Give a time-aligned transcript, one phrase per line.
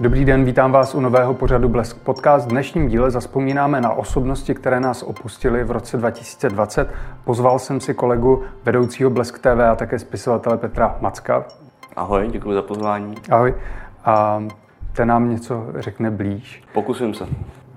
[0.00, 2.46] Dobrý den, vítám vás u nového pořadu Blesk Podcast.
[2.46, 6.94] V dnešním díle zaspomínáme na osobnosti, které nás opustily v roce 2020.
[7.24, 11.44] Pozval jsem si kolegu vedoucího Blesk TV a také spisovatele Petra Macka.
[11.96, 13.14] Ahoj, děkuji za pozvání.
[13.30, 13.54] Ahoj.
[14.04, 14.42] A
[14.92, 16.62] ten nám něco řekne blíž.
[16.72, 17.26] Pokusím se.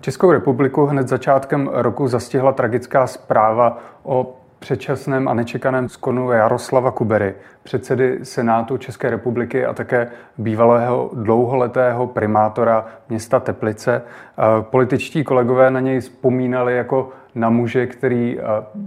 [0.02, 7.34] Českou republiku hned začátkem roku zastihla tragická zpráva o předčasném a nečekaném skonu Jaroslava Kubery,
[7.64, 10.08] předsedy Senátu České republiky a také
[10.38, 14.02] bývalého dlouholetého primátora města Teplice.
[14.62, 18.40] Političtí kolegové na něj vzpomínali jako na muže, který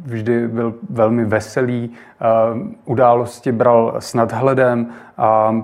[0.05, 1.93] vždy byl velmi veselý,
[2.85, 4.87] události bral s nadhledem
[5.19, 5.57] a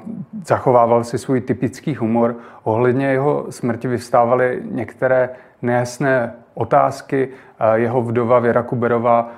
[0.46, 2.36] zachovával si svůj typický humor.
[2.62, 5.28] Ohledně jeho smrti vyvstávaly některé
[5.62, 7.28] nejasné otázky.
[7.74, 9.28] Jeho vdova Věra Kuberová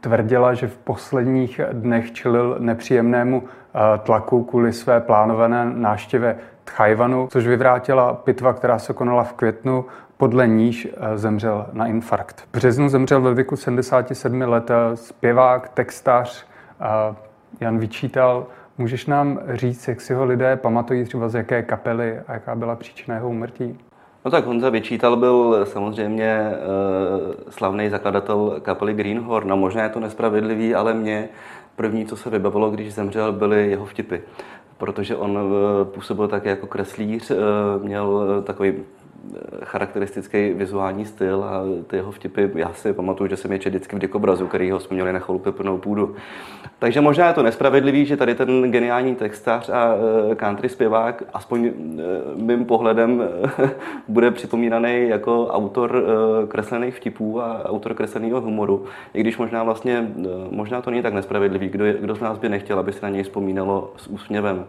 [0.00, 3.42] tvrdila, že v posledních dnech čelil nepříjemnému
[4.02, 9.84] tlaku kvůli své plánované návštěvě Tchajvanu, což vyvrátila pitva, která se konala v květnu,
[10.16, 12.40] podle níž zemřel na infarkt.
[12.40, 16.46] V březnu zemřel ve věku 77 let zpěvák, textař
[17.60, 18.46] Jan Vyčítal.
[18.78, 22.76] Můžeš nám říct, jak si ho lidé pamatují třeba z jaké kapely a jaká byla
[22.76, 23.78] příčina jeho úmrtí?
[24.26, 26.56] No tak Honza Vyčítal byl samozřejmě e,
[27.50, 29.52] slavný zakladatel kapely Greenhorn.
[29.52, 31.28] A možná je to nespravedlivý, ale mě
[31.76, 34.16] první, co se vybavilo, když zemřel, byly jeho vtipy.
[34.78, 37.34] Protože on e, působil také jako kreslíř, e,
[37.82, 38.74] měl takový
[39.64, 43.96] charakteristický vizuální styl a ty jeho vtipy, já si pamatuju, že jsem je četl vždycky
[43.96, 46.16] v děkobrazu, který ho jsme měli na chalupě plnou půdu.
[46.78, 49.94] Takže možná je to nespravedlivý, že tady ten geniální textař a
[50.32, 51.72] e, country zpěvák, aspoň e,
[52.34, 53.22] mým pohledem,
[54.08, 58.84] bude připomínaný jako autor e, kreslených vtipů a autor kresleného humoru.
[59.14, 60.10] I když možná vlastně,
[60.50, 63.22] možná to není tak nespravedlivý, kdo, kdo z nás by nechtěl, aby se na něj
[63.22, 64.64] vzpomínalo s úsměvem.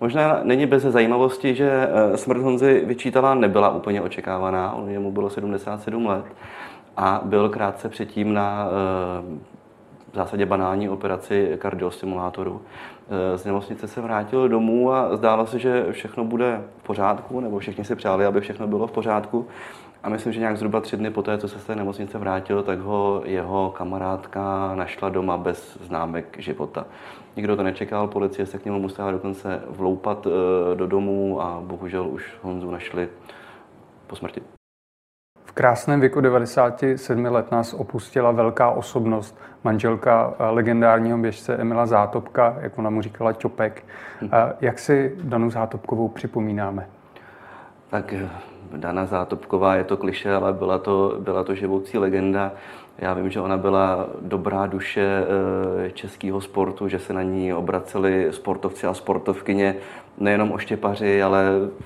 [0.00, 4.72] Možná není bez zajímavosti, že smrt Honzy vyčítala nebyla úplně úplně očekávaná.
[4.72, 6.24] On mu bylo 77 let
[6.96, 9.50] a byl krátce předtím na eh,
[10.12, 12.60] v zásadě banální operaci kardiostimulátoru.
[13.10, 17.58] Eh, z nemocnice se vrátil domů a zdálo se, že všechno bude v pořádku, nebo
[17.58, 19.46] všichni si přáli, aby všechno bylo v pořádku.
[20.02, 22.78] A myslím, že nějak zhruba tři dny poté, co se z té nemocnice vrátil, tak
[22.78, 26.86] ho jeho kamarádka našla doma bez známek života.
[27.36, 32.08] Nikdo to nečekal, policie se k němu musela dokonce vloupat eh, do domu a bohužel
[32.08, 33.08] už Honzu našli
[34.10, 34.42] po smrti.
[35.44, 42.56] V krásném věku 97 let nás opustila velká osobnost, manželka eh, legendárního běžce Emila Zátopka,
[42.60, 43.84] jak ona mu říkala Čopek.
[44.20, 44.30] Hm.
[44.60, 46.86] Jak si Danu Zátopkovou připomínáme?
[47.90, 48.28] Tak eh,
[48.76, 52.52] Dana Zátopková je to kliše, ale byla to, byla to živoucí legenda.
[52.98, 55.24] Já vím, že ona byla dobrá duše
[55.86, 59.76] eh, českého sportu, že se na ní obraceli sportovci a sportovkyně,
[60.20, 61.44] nejenom oštěpaři, ale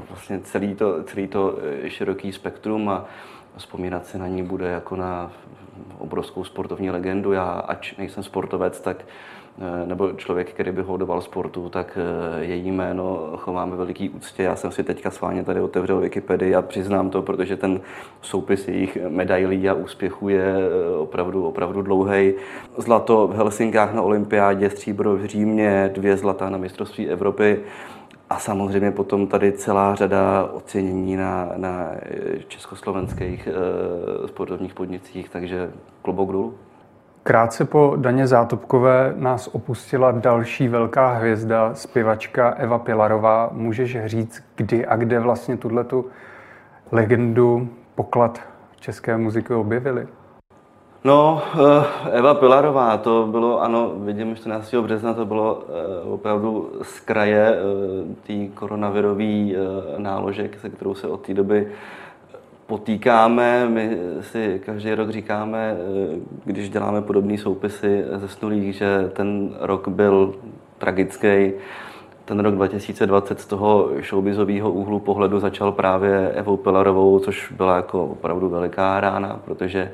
[0.09, 3.05] vlastně celý to, celý to eh, široký spektrum a
[3.57, 5.33] vzpomínat se na ní bude jako na
[5.99, 7.33] obrovskou sportovní legendu.
[7.33, 9.05] Já, ač nejsem sportovec, tak
[9.59, 14.43] Eh, nebo člověk, který by hodoval sportu, tak eh, její jméno chováme veliký úctě.
[14.43, 17.81] Já jsem si teďka sváně tady otevřel Wikipedii a přiznám to, protože ten
[18.23, 20.55] soupis jejich medailí a úspěchů je
[20.99, 22.35] opravdu, opravdu dlouhý.
[22.77, 27.61] Zlato v Helsinkách na olympiádě, stříbro v Římě, dvě zlata na mistrovství Evropy.
[28.31, 31.91] A samozřejmě potom tady celá řada ocenění na, na
[32.49, 35.71] československých e, sportovních podnicích, takže
[36.03, 36.55] klobouk dolů.
[37.23, 43.51] Krátce po Daně Zátopkové nás opustila další velká hvězda, zpěvačka Eva Pilarová.
[43.53, 45.71] Můžeš říct, kdy a kde vlastně tu
[46.93, 48.41] legendu poklad
[48.81, 50.07] české muziky objevili?
[51.07, 54.75] No, eh, Eva Pilarová, to bylo, ano, vidím, 14.
[54.75, 59.55] března to bylo eh, opravdu z kraje eh, té koronavirové
[59.99, 61.69] náložek, se kterou se od té doby
[62.67, 63.69] potýkáme.
[63.69, 65.77] My si každý rok říkáme,
[66.45, 70.35] když děláme podobné soupisy ze snulých, že ten rok byl
[70.79, 71.53] tragický.
[72.25, 78.07] Ten rok 2020 z toho showbizového úhlu pohledu začal právě Evou Pilarovou, což byla jako
[78.07, 79.93] opravdu veliká rána, protože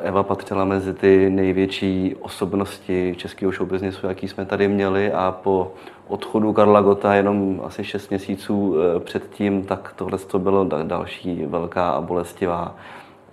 [0.00, 5.72] Eva patřila mezi ty největší osobnosti českého showbiznesu, jaký jsme tady měli a po
[6.08, 11.90] odchodu Karla Gota jenom asi 6 měsíců eh, předtím, tak tohle to bylo další velká
[11.90, 12.74] a bolestivá,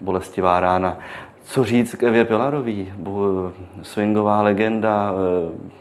[0.01, 0.97] bolestivá rána.
[1.43, 2.93] Co říct k Evě Pilarový?
[3.81, 5.77] Swingová legenda, eh,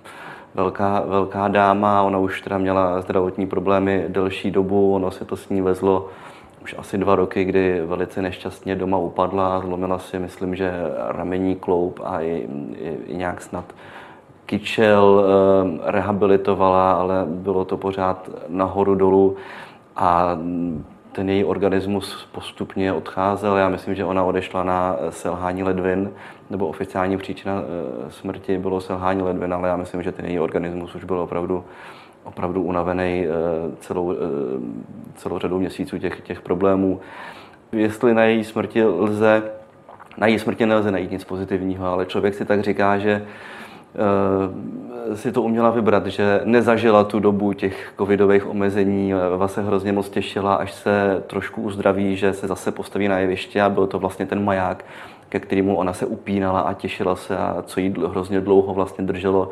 [0.54, 5.48] velká, velká dáma, ona už teda měla zdravotní problémy delší dobu, ono se to s
[5.48, 6.08] ní vezlo
[6.66, 10.72] už asi dva roky, kdy velice nešťastně doma upadla, zlomila si, myslím, že
[11.08, 12.48] ramení kloup a i,
[12.78, 13.64] i, i nějak snad
[14.46, 19.36] kyčel, ehm, rehabilitovala, ale bylo to pořád nahoru dolů.
[19.96, 20.38] a
[21.12, 23.56] ten její organismus postupně odcházel.
[23.56, 26.10] Já myslím, že ona odešla na selhání ledvin,
[26.50, 30.94] nebo oficiální příčina eh, smrti bylo selhání ledvin, ale já myslím, že ten její organismus
[30.94, 31.64] už byl opravdu,
[32.26, 33.30] opravdu unavený eh,
[33.80, 34.16] celou, eh,
[35.14, 37.00] celou řadu měsíců těch, těch problémů.
[37.72, 39.42] Jestli na její smrti lze,
[40.18, 43.26] na její smrti nelze najít nic pozitivního, ale člověk si tak říká, že
[45.14, 50.08] si to uměla vybrat, že nezažila tu dobu těch covidových omezení, Eva se hrozně moc
[50.08, 54.26] těšila, až se trošku uzdraví, že se zase postaví na jeviště a byl to vlastně
[54.26, 54.84] ten maják,
[55.28, 59.50] ke kterému ona se upínala a těšila se a co jí hrozně dlouho vlastně drželo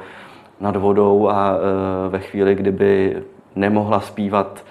[0.60, 3.22] nad vodou a e, ve chvíli, kdyby
[3.56, 4.64] nemohla zpívat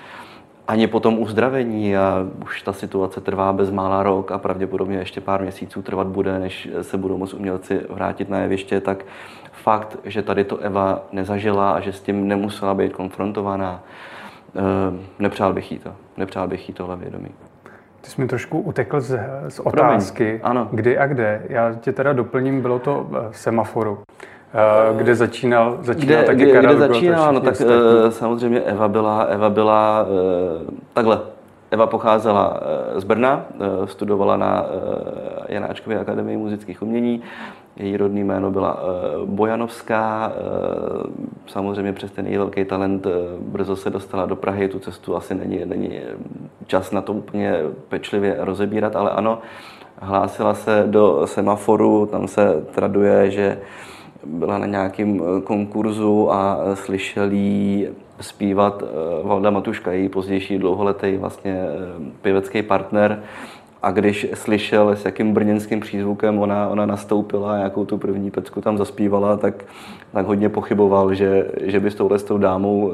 [0.67, 5.41] ani po tom uzdravení a už ta situace trvá bezmála rok a pravděpodobně ještě pár
[5.41, 9.05] měsíců trvat bude, než se budou moct umělci vrátit na jeviště, tak
[9.51, 13.83] fakt, že tady to Eva nezažila a že s tím nemusela být konfrontovaná,
[14.55, 14.61] eh,
[15.19, 15.95] nepřál bych jí to.
[16.17, 17.29] Nepřál bych jí tohle vědomí.
[18.01, 20.67] Ty jsi mi trošku utekl z, z otázky, ano.
[20.71, 21.41] kdy a kde.
[21.49, 23.99] Já tě teda doplním, bylo to v semaforu.
[24.53, 27.73] Eh, kde začínal, začínal kde, taky kde, Karel kde začínal, no tak ostatní.
[28.07, 30.05] Eh, samozřejmě Eva byla, Eva byla
[30.93, 31.19] takhle.
[31.71, 32.59] Eva pocházela
[32.95, 33.45] z Brna,
[33.85, 34.65] studovala na
[35.47, 37.21] Janáčkově akademii muzických umění,
[37.75, 41.03] její rodný jméno byla eh, Bojanovská, eh,
[41.47, 43.09] samozřejmě přes ten její velký talent eh,
[43.39, 45.99] brzo se dostala do Prahy, tu cestu asi není, není
[46.67, 47.55] čas na to úplně
[47.89, 49.39] pečlivě rozebírat, ale ano,
[49.99, 53.57] hlásila se do semaforu, tam se traduje, že
[54.25, 57.87] byla na nějakém konkurzu a slyšel jí
[58.21, 58.83] zpívat
[59.23, 61.65] Valda Matuška, její pozdější dlouholetý vlastně
[62.21, 63.23] pěvecký partner,
[63.83, 68.61] a když slyšel, s jakým brněnským přízvukem ona, ona nastoupila a jakou tu první pecku
[68.61, 69.65] tam zaspívala, tak,
[70.13, 72.91] tak hodně pochyboval, že, že by s touhle s tou dámou,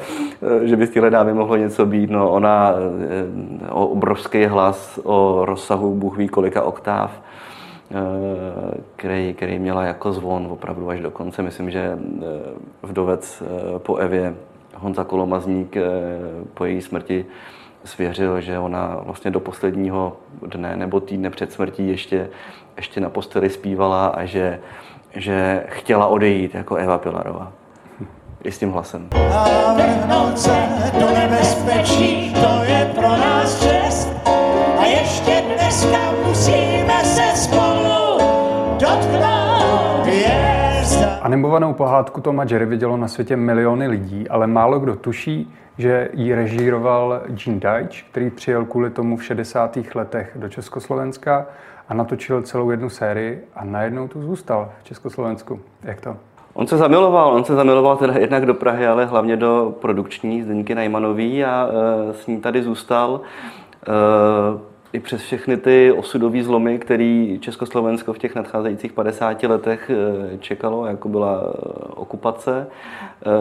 [0.62, 2.10] že by s téhle dámy mohlo něco být.
[2.10, 7.51] No, ona eh, o obrovský hlas, o rozsahu Bůh ví kolika oktáv, eh,
[8.96, 11.42] který, který měla jako zvon opravdu až do konce.
[11.42, 11.98] Myslím, že eh,
[12.82, 13.42] vdovec
[13.78, 14.34] po Evě
[14.76, 15.76] Honza Kolomazník
[16.54, 17.26] po její smrti
[17.84, 20.16] svěřil, že ona vlastně do posledního
[20.46, 22.28] dne nebo týdne před smrtí ještě,
[22.76, 24.60] ještě na posteli zpívala a že,
[25.14, 27.52] že chtěla odejít jako Eva Pilarová.
[28.44, 29.08] I s tím hlasem.
[30.34, 30.68] se
[31.00, 33.91] do nebezpečí, to je pro nás čest.
[41.22, 46.34] Animovanou pohádku Toma Jerry vidělo na světě miliony lidí, ale málo kdo tuší, že ji
[46.34, 49.78] režíroval Gene Deitch, který přijel kvůli tomu v 60.
[49.94, 51.46] letech do Československa
[51.88, 55.60] a natočil celou jednu sérii a najednou tu zůstal v Československu.
[55.82, 56.16] Jak to?
[56.54, 60.74] On se zamiloval, on se zamiloval teda jednak do Prahy, ale hlavně do produkční Zdeňky
[60.74, 63.20] Najmanový a e, s ní tady zůstal.
[63.86, 70.38] E, i přes všechny ty osudové zlomy, který Československo v těch nadcházejících 50 letech eh,
[70.38, 71.58] čekalo, jako byla eh,
[71.94, 72.66] okupace.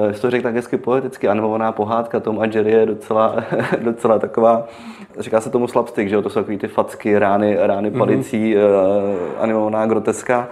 [0.09, 3.35] Eh, to řekl tak hezky poeticky, animovaná pohádka Tom a Jerry je docela,
[3.81, 4.67] docela taková,
[5.19, 6.21] říká se tomu slapstick, že jo?
[6.21, 7.99] to jsou takové ty facky, rány, rány mhm.
[7.99, 9.39] palicí, mm-hmm.
[9.39, 10.49] animovaná groteska.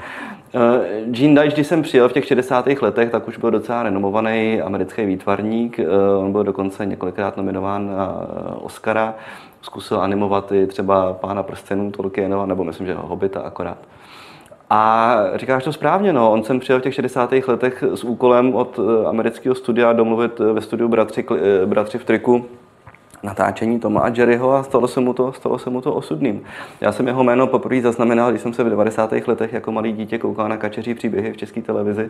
[1.05, 2.67] Gene Deitch, když jsem přijel v těch 60.
[2.81, 5.79] letech, tak už byl docela renomovaný americký výtvarník.
[6.19, 8.25] On byl dokonce několikrát nominován na
[8.61, 9.15] Oscara
[9.61, 13.77] zkusil animovat i třeba Pána prstenů Tolkienova, nebo myslím, že Hobita akorát.
[14.69, 16.31] A říkáš to správně, no.
[16.31, 17.33] On sem přijel v těch 60.
[17.47, 22.45] letech s úkolem od eh, amerického studia domluvit ve studiu Bratři, eh, Bratři v triku
[23.23, 26.41] natáčení Toma a Jerryho a stalo se mu to, stalo se mu to osudným.
[26.81, 29.11] Já jsem jeho jméno poprvé zaznamenal, když jsem se v 90.
[29.27, 32.09] letech jako malý dítě koukal na kačeří příběhy v české televizi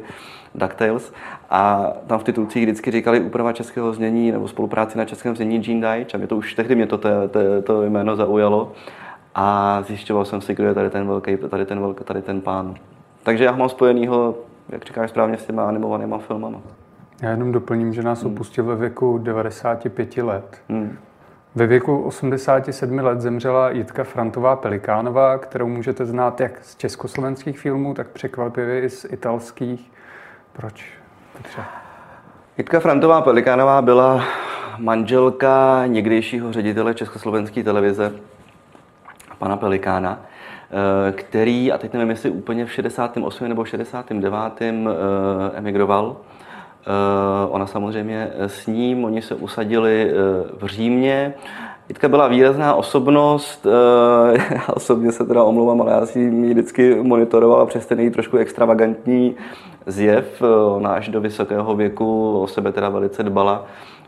[0.55, 1.13] DuckTales
[1.49, 5.81] a tam v titulcích vždycky říkali úprava českého znění nebo spolupráci na českém znění Gene
[5.81, 8.71] Deitch a mě to už tehdy mě to, to, to, to jméno zaujalo
[9.35, 12.75] a zjišťoval jsem si, kdo je tady ten velký, tady ten, velký, tady ten pán.
[13.23, 14.35] Takže já ho mám spojenýho,
[14.69, 16.61] jak říkáš správně, s těma animovanýma filmama.
[17.21, 18.33] Já jenom doplním, že nás hmm.
[18.33, 20.61] opustil ve věku 95 let.
[20.69, 20.97] Hmm.
[21.55, 27.93] Ve věku 87 let zemřela Jitka Frantová Pelikánová, kterou můžete znát jak z československých filmů,
[27.93, 29.91] tak překvapivě i z italských.
[30.53, 30.93] Proč,
[31.37, 31.61] Petře?
[32.57, 34.23] Jitka Frantová Pelikánová byla
[34.77, 38.13] manželka někdejšího ředitele Československé televize,
[39.37, 43.47] pana Pelikána, eh, který, a teď nevím, jestli úplně v 68.
[43.47, 44.87] nebo 69.
[44.87, 44.91] Eh,
[45.57, 46.17] emigroval
[47.49, 50.13] ona samozřejmě s ním, oni se usadili eh,
[50.59, 51.33] v Římě.
[51.89, 56.95] Jitka byla výrazná osobnost, eh, já osobně se teda omlouvám, ale já si ji vždycky
[56.95, 59.35] monitorovala přes ten její trošku extravagantní
[59.85, 60.41] zjev.
[60.75, 63.65] Ona až do vysokého věku o sebe teda velice dbala.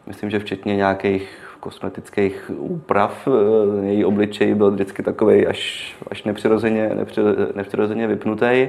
[0.08, 3.28] Myslím, že včetně nějakých kosmetických úprav.
[3.82, 6.92] Její obličej byl vždycky takový až, až nepřirozeně,
[7.56, 8.68] nepřirozeně vypnutý.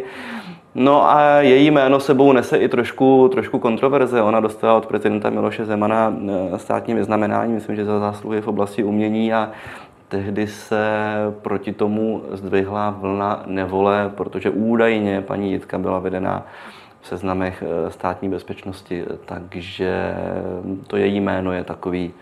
[0.74, 4.22] No a její jméno sebou nese i trošku, trošku kontroverze.
[4.22, 6.16] Ona dostala od prezidenta Miloše Zemana
[6.56, 9.50] státní vyznamenání, myslím, že za zásluhy v oblasti umění a
[10.08, 10.86] tehdy se
[11.42, 16.46] proti tomu zdvihla vlna nevole, protože údajně paní Jitka byla vedena
[17.00, 20.14] v seznamech eh, státní bezpečnosti, takže
[20.86, 22.12] to její jméno je takový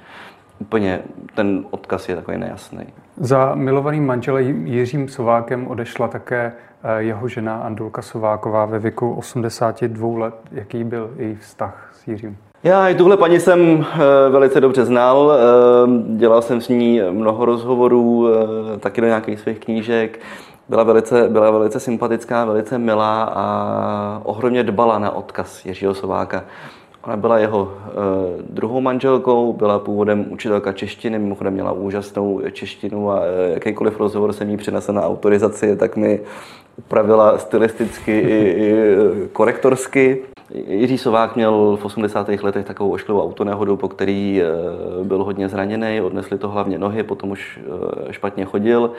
[0.60, 1.02] úplně,
[1.34, 2.86] ten odkaz je takový nejasný.
[3.16, 6.52] Za milovaným manželem Jiřím Sovákem odešla také
[6.82, 10.34] eh, jeho žena Andulka Sováková ve věku 82 let.
[10.52, 12.36] Jaký byl její vztah s Jiřím?
[12.62, 13.98] Já i tuhle paní jsem eh,
[14.30, 15.32] velice dobře znal,
[16.16, 18.28] dělal jsem s ní mnoho rozhovorů,
[18.80, 20.20] taky do nějakých svých knížek
[20.70, 26.44] byla velice, byla velice sympatická, velice milá a ohromně dbala na odkaz Jiřího Sováka.
[27.04, 27.90] Ona byla jeho e,
[28.50, 34.50] druhou manželkou, byla původem učitelka češtiny, mimochodem měla úžasnou češtinu a e, jakýkoliv rozhovor jsem
[34.50, 36.20] jí přinesl na autorizaci, tak mi
[36.78, 38.96] upravila stylisticky i, i
[39.32, 40.22] korektorsky.
[40.68, 42.28] Jiří Sovák měl v 80.
[42.28, 44.44] letech takovou ošklivou autonehodu, po který e,
[45.04, 47.60] byl hodně zraněný, odnesli to hlavně nohy, potom už
[48.08, 48.92] e, špatně chodil.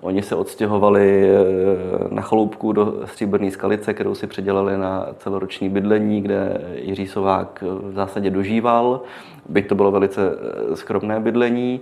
[0.00, 6.20] Oni se odstěhovali eh, na chaloupku do Stříbrné skalice, kterou si předělali na celoroční bydlení,
[6.20, 9.00] kde Jiří Sovák v zásadě dožíval.
[9.48, 10.20] Byť to bylo velice
[10.72, 11.80] eh, skromné bydlení.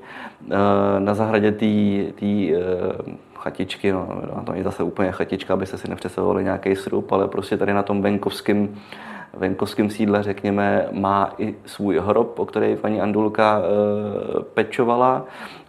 [0.50, 0.56] Eh,
[0.98, 1.66] na zahradě té
[3.34, 4.08] chatičky, no,
[4.44, 8.02] to je zase úplně chatička, abyste si nepředstavovali nějaký srub, ale prostě tady na tom
[8.02, 8.74] venkovském
[9.34, 15.24] venkovském sídle, řekněme, má i svůj hrob, o který paní Andulka e, pečovala.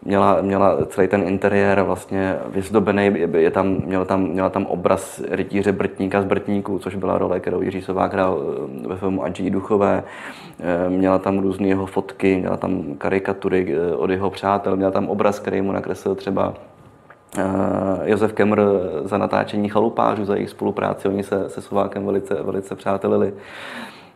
[0.06, 5.72] Měla, měla celý ten interiér vlastně vyzdobený, je tam, měla, tam, měla tam obraz rytíře
[5.72, 8.42] Brtníka z Brtníků, což byla role, kterou Jiří Sovák hrál
[8.84, 10.04] e, ve filmu Adži Duchové.
[10.60, 15.40] E, měla tam různé jeho fotky, měla tam karikatury od jeho přátel, měla tam obraz,
[15.40, 16.73] který mu nakreslil třeba Eh,
[18.04, 18.62] Josef Kemr
[19.04, 21.08] za natáčení chalupářů, za jejich spolupráci.
[21.08, 23.34] Oni se se Sovákem velice, velice přátelili.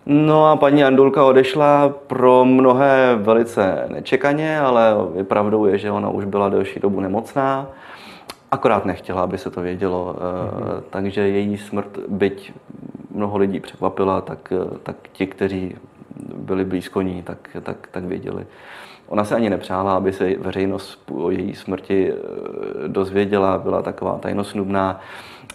[0.05, 6.25] No a paní Andulka odešla pro mnohé velice nečekaně, ale pravdou je, že ona už
[6.25, 7.67] byla delší dobu nemocná.
[8.51, 10.15] Akorát nechtěla, aby se to vědělo.
[10.15, 10.83] Mm-hmm.
[10.89, 12.53] Takže její smrt, byť
[13.11, 15.75] mnoho lidí překvapila, tak, tak ti, kteří
[16.35, 18.45] byli blízko ní, tak, tak, tak věděli.
[19.07, 24.99] Ona se ani nepřála, aby se veřejnost o její smrti eh, dozvěděla, byla taková tajnosnubná,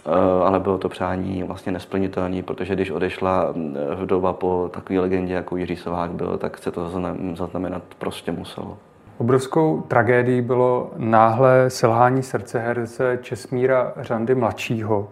[0.05, 0.09] eh,
[0.43, 5.57] ale bylo to přání vlastně nesplnitelné, protože když odešla eh, vdova po takové legendě, jako
[5.57, 6.89] Jiří Sovák byl, tak se to
[7.35, 8.77] zaznamenat prostě muselo.
[9.17, 15.09] Obrovskou tragédií bylo náhle selhání srdce herce Česmíra Řandy mladšího,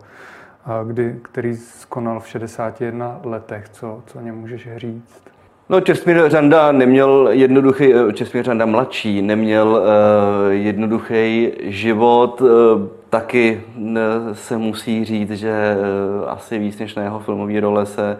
[0.88, 3.70] kdy, který skonal v 61 letech.
[3.70, 5.31] Co, co o něm můžeš říct?
[5.72, 12.42] No, Česmír Řanda neměl jednoduchý, eh, Česmír Řanda mladší, neměl uh, jednoduchý život.
[12.42, 12.48] Uh,
[13.10, 13.62] taky
[14.34, 15.78] se musí říct, že
[16.24, 18.18] uh, asi víc než na jeho filmové role se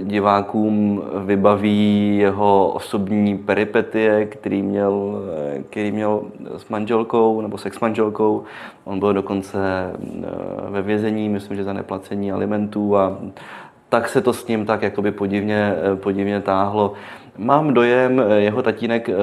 [0.00, 5.22] divákům vybaví jeho osobní peripetie, který měl,
[5.70, 6.22] který měl
[6.56, 8.44] s manželkou nebo sex manželkou.
[8.84, 9.58] On byl dokonce
[10.68, 13.18] ve vězení, myslím, že za neplacení alimentů a
[13.88, 16.92] tak se to s ním tak jakoby podivně, eh, podivně táhlo.
[17.38, 19.14] Mám dojem, eh, jeho tatínek, eh,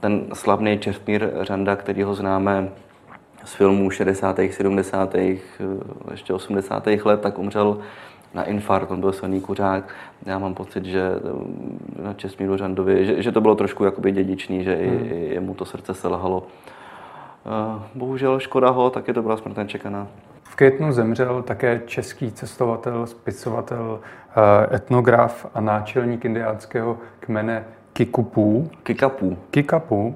[0.00, 2.68] ten slavný Česmír Řanda, který ho známe
[3.44, 5.42] z filmů 60., 70.,
[6.10, 7.04] ještě 80.
[7.04, 7.78] let, tak umřel
[8.34, 9.94] na infarkt, on byl silný kuřák.
[10.26, 11.02] Já mám pocit, že
[12.02, 14.84] na Česmíru Řandovi, že, že to bylo trošku jakoby dědičný, že hmm.
[14.84, 16.46] i, i jemu to srdce selhalo.
[17.94, 20.08] Bohužel škoda ho, taky to byla smrt čekaná.
[20.50, 24.00] V květnu zemřel také český cestovatel, spisovatel,
[24.70, 28.70] eh, etnograf a náčelník indiánského kmene Kikupů.
[28.82, 29.38] Kikapů.
[29.50, 30.14] Kikapů.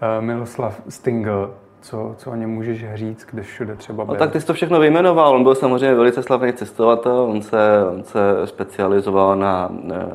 [0.00, 1.54] Eh, Miloslav Stingl.
[1.80, 4.14] Co, co o něm můžeš říct, když všude třeba byl?
[4.14, 5.34] No, tak ty jsi to všechno vyjmenoval.
[5.34, 7.20] On byl samozřejmě velice slavný cestovatel.
[7.20, 10.06] On se, on se specializoval na eh,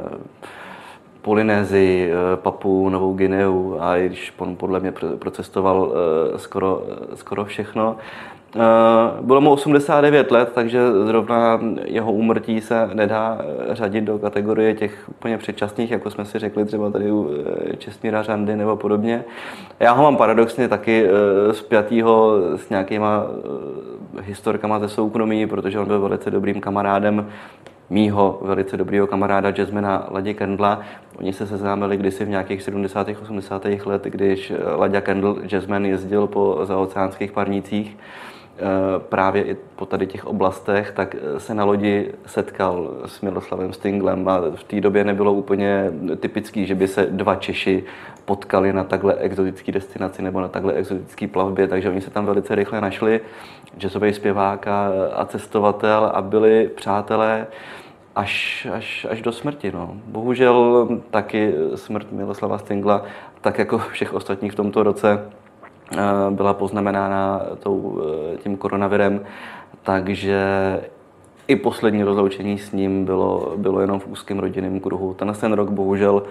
[1.22, 5.94] Polynézii, Papu, Novou Gineu a i když on podle mě procestoval
[6.38, 6.84] skoro,
[7.16, 8.39] skoro všechno, Eh,
[9.22, 15.10] bylo mu 89 let, takže zrovna jeho úmrtí se nedá eh, řadit do kategorie těch
[15.10, 17.30] úplně předčasných, jako jsme si řekli třeba tady u
[17.72, 19.24] eh, Česmíra Řandy nebo podobně.
[19.80, 21.06] Já ho mám paradoxně taky
[21.52, 23.24] spjatýho s nějakýma
[24.22, 27.26] historkama ze soukromí, protože on byl velice dobrým kamarádem
[27.90, 30.82] mýho velice dobrého kamaráda jazzmana Ladě Kendla.
[31.18, 33.08] Oni se seznámili kdysi v nějakých 70.
[33.22, 33.66] 80.
[33.86, 37.98] let, když Ladě Kendl jazzman jezdil po zaoceánských parnicích
[38.98, 44.42] právě i po tady těch oblastech, tak se na lodi setkal s Miloslavem Stinglem a
[44.56, 47.84] v té době nebylo úplně typický, že by se dva Češi
[48.26, 52.56] potkali na takhle exotické destinaci nebo na takhle exotické plavbě, takže oni se tam velice
[52.56, 53.22] rychle našli,
[53.78, 57.48] jazzový zpěvák a, a cestovatel a byli přátelé
[58.16, 59.72] až, až, až do smrti.
[59.72, 59.98] No.
[60.06, 63.04] Bohužel taky smrt Miloslava Stingla,
[63.42, 65.49] tak jako všech ostatních v tomto roce, eh,
[66.30, 68.02] byla poznamenána tou,
[68.34, 69.22] eh, tím koronavirem,
[69.84, 70.42] takže
[71.48, 75.14] i poslední rozloučení s ním bylo, bylo jenom v úzkém rodinném kruhu.
[75.14, 76.24] Ten ten rok bohužel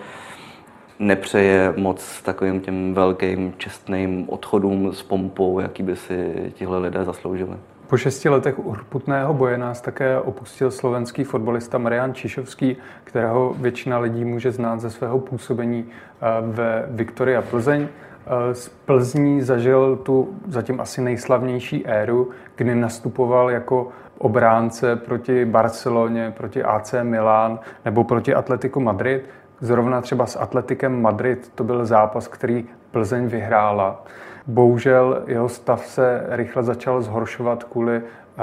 [0.99, 7.57] nepřeje moc takovým těm velkým čestným odchodům s pompou, jaký by si tihle lidé zasloužili.
[7.87, 14.25] Po šesti letech urputného boje nás také opustil slovenský fotbalista Marian Čišovský, kterého většina lidí
[14.25, 17.89] může znát ze svého působení eh, ve Viktoria Plzeň.
[18.29, 26.33] Eh, z Plzní zažil tu zatím asi nejslavnější éru, kdy nastupoval jako obránce proti Barceloně,
[26.37, 29.29] proti AC Milan nebo proti Atletiku Madrid.
[29.61, 34.05] Zrovna třeba s Atletikem Madrid to byl zápas, který Plzeň vyhrála.
[34.47, 38.03] Bohužel jeho stav se rychle začal zhoršovat kvůli eh,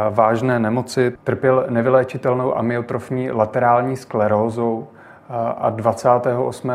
[0.10, 1.13] vážné nemoci.
[1.24, 6.72] Trpěl nevyléčitelnou amyotrofní laterální sklerózou eh, a 28.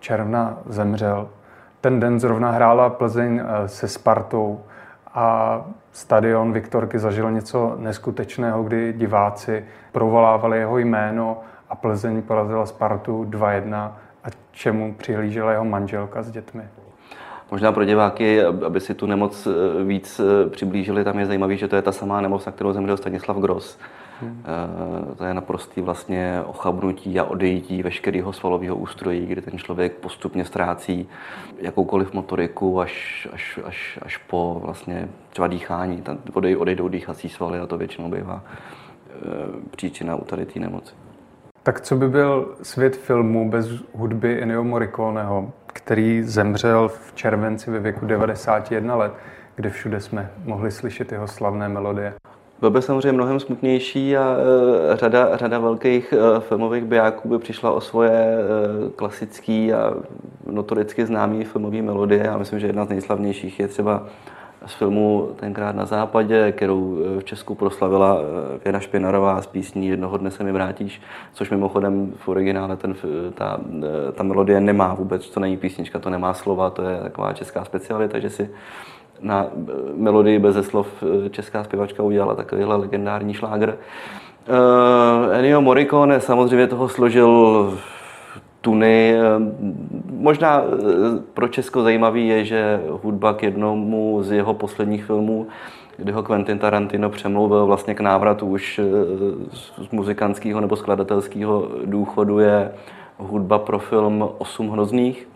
[0.00, 1.28] června zemřel.
[1.82, 4.60] Ten den zrovna hrála Plzeň eh, se Spartou
[5.14, 5.60] a
[5.92, 13.92] stadion Viktorky zažil něco neskutečného, kdy diváci provolávali jeho jméno a Plzeň porazila Spartu 2-1
[14.24, 16.62] a čemu přihlížela jeho manželka s dětmi.
[17.50, 21.68] Možná pro diváky, aby si tu nemoc eh, víc eh, přiblížili, tam je zajímavé, že
[21.68, 23.78] to je ta samá nemoc, na kterou zemřel Stanislav Gross.
[24.22, 30.44] Eh, to je naprostý vlastně ochabnutí a odejítí veškerého svalového ústrojí, kdy ten člověk postupně
[30.44, 31.08] ztrácí
[31.58, 36.02] jakoukoliv motoriku až, až, až, až po vlastně třeba dýchání.
[36.02, 38.44] Tam odejdou dýchací svaly a to většinou bývá
[39.70, 40.94] příčina u tady té nemoci.
[41.62, 47.80] Tak co by byl svět filmu bez hudby Ennio Morriconeho, který zemřel v červenci ve
[47.80, 49.12] věku 91 let,
[49.56, 52.14] kde všude jsme mohli slyšet jeho slavné melodie?
[52.62, 54.36] Byl by samozřejmě mnohem smutnější a
[54.92, 58.38] e, řada, řada velkých e, filmových bijáků by přišla o svoje e,
[58.96, 59.94] klasické a
[60.46, 62.22] notoricky známé filmové melodie.
[62.24, 64.06] Já myslím, že jedna z nejslavnějších je třeba
[64.66, 68.18] z filmu Tenkrát na západě, kterou v Česku proslavila
[68.64, 72.94] Věna Špinarová z písní Jednoho dne se mi vrátíš, což mimochodem v originále ten,
[73.34, 73.60] ta,
[74.12, 78.18] ta melodie nemá vůbec, to není písnička, to nemá slova, to je taková česká specialita,
[78.18, 78.50] že si
[79.22, 79.46] na
[79.94, 80.88] melodii bez slov
[81.30, 83.78] česká zpěvačka udělala takovýhle legendární šlágr.
[84.48, 87.72] Uh, Ennio Morricone samozřejmě toho složil
[88.62, 89.14] tuny.
[90.10, 90.66] Možná eh,
[91.34, 95.46] pro Česko zajímavý je, že hudba k jednomu z jeho posledních filmů,
[95.96, 98.84] kdy ho Quentin Tarantino přemluvil vlastně k návratu už eh,
[99.84, 102.72] z muzikantského nebo skladatelského důchodu, je
[103.18, 105.28] hudba pro film Osm hrozných,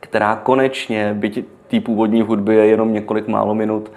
[0.00, 3.92] která konečně, byť té původní hudby je jenom několik málo minut,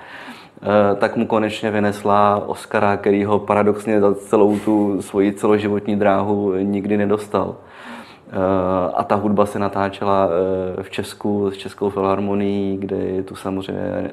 [0.62, 6.54] eh, tak mu konečně vynesla Oscara, který ho paradoxně za celou tu svoji celoživotní dráhu
[6.56, 7.56] nikdy nedostal.
[7.56, 14.12] Eh, a ta hudba se natáčela eh, v Česku s Českou filharmonií, kde tu samozřejmě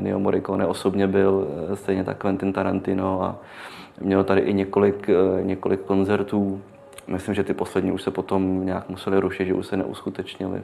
[0.00, 3.36] Neo Morricone osobně byl, stejně tak Quentin Tarantino a
[4.00, 5.10] měl tady i několik,
[5.42, 6.60] několik koncertů.
[7.06, 10.62] Myslím, že ty poslední už se potom nějak museli rušit, že už se neuskutečnili.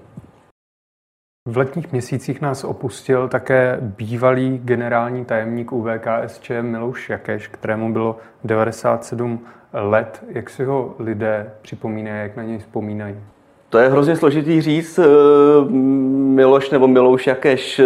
[1.49, 9.47] V letních měsících nás opustil také bývalý generální tajemník UVKSČ Milouš Jakeš, kterému bylo 97
[9.73, 10.25] let.
[10.29, 13.17] Jak si ho lidé připomínají, jak na něj vzpomínají?
[13.69, 14.99] To je hrozně složitý říct.
[14.99, 15.05] Eh,
[16.35, 17.85] Miloš nebo Milouš Jakeš, eh,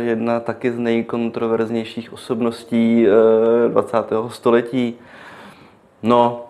[0.00, 3.06] jedna taky z nejkontroverznějších osobností
[3.68, 4.26] 20.
[4.26, 4.94] Eh, století.
[6.02, 6.47] No,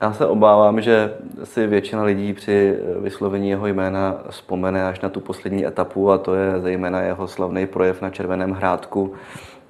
[0.00, 5.20] já se obávám, že si většina lidí při vyslovení jeho jména vzpomene až na tu
[5.20, 9.12] poslední etapu a to je zejména jeho slavný projev na Červeném hrádku,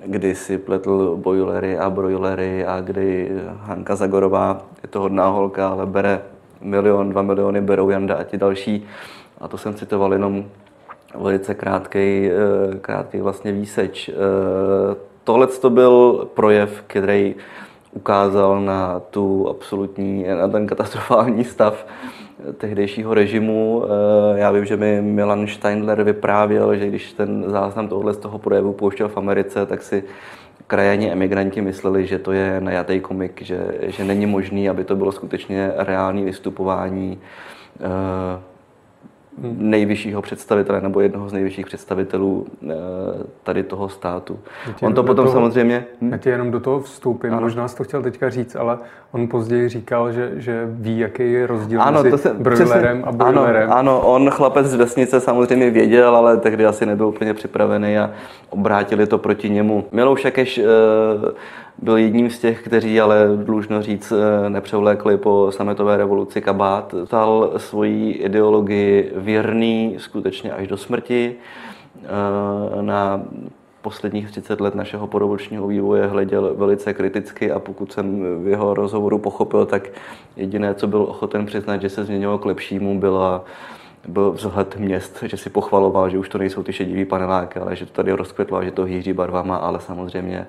[0.06, 5.86] kdy si pletl bojlery a brojlery a kdy Hanka Zagorová, je to hodná holka, ale
[5.86, 6.22] bere
[6.60, 8.86] milion, dva miliony berou Janda a ti další.
[9.40, 10.44] A to jsem citoval jenom
[11.14, 14.08] velice krátký, eh, krátký vlastně výseč.
[14.08, 14.14] Eh,
[15.24, 17.34] tohle to byl projev, který
[17.92, 21.86] ukázal na tu absolutní, na ten katastrofální stav
[22.58, 23.84] tehdejšího režimu.
[23.84, 28.38] Eh, já vím, že mi Milan Steindler vyprávěl, že když ten záznam tohle z toho
[28.38, 30.04] projevu pouštěl v Americe, tak si
[30.66, 35.12] krajani emigranti mysleli, že to je najatý komik, že, že není možný, aby to bylo
[35.12, 37.18] skutečně reálné vystupování.
[39.42, 42.74] Nejvyššího představitele nebo jednoho z nejvyšších představitelů eh,
[43.42, 44.38] tady toho státu.
[44.82, 45.84] On to potom toho, samozřejmě...
[46.00, 46.12] Hm?
[46.12, 47.40] Já tě jenom do toho vstoupím, ano.
[47.40, 48.78] možná jsi to chtěl teďka říct, ale
[49.12, 53.12] on později říkal, že, že ví, jaký je rozdíl ano, mezi to se, brojlerem a
[53.12, 53.72] brojlerem.
[53.72, 58.10] Ano, ano, on chlapec z vesnice samozřejmě věděl, ale tehdy asi nebyl úplně připravený a
[58.50, 59.84] obrátili to proti němu.
[59.92, 60.60] Milouš Jakeš
[61.82, 66.94] byl jedním z těch, kteří ale dlužno říct eh, nepřevlékli po sametové revoluci kabát.
[67.04, 71.34] Stal svoji ideologii věrný skutečně až do smrti.
[72.04, 73.22] Eh, na
[73.82, 79.18] posledních 30 let našeho podobočního vývoje hleděl velice kriticky a pokud jsem v jeho rozhovoru
[79.18, 79.88] pochopil, tak
[80.36, 83.44] jediné, co byl ochoten přiznat, že se změnilo k lepšímu, byla
[84.08, 87.86] byl vzhled měst, že si pochvaloval, že už to nejsou ty šedivý paneláky, ale že
[87.86, 90.46] to tady rozkvětlo, že to hýří barvama, ale samozřejmě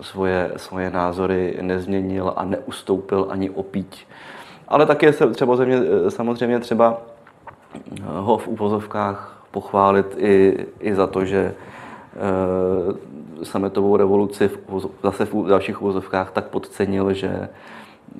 [0.00, 4.06] svoje, svoje názory nezměnil a neustoupil ani opíť.
[4.68, 5.78] Ale také se třeba země,
[6.08, 7.00] samozřejmě třeba
[8.04, 11.54] ho v úvozovkách pochválit i, i za to, že e,
[13.44, 14.58] sametovou revoluci v,
[15.02, 17.48] zase v dalších úvozovkách tak podcenil, že,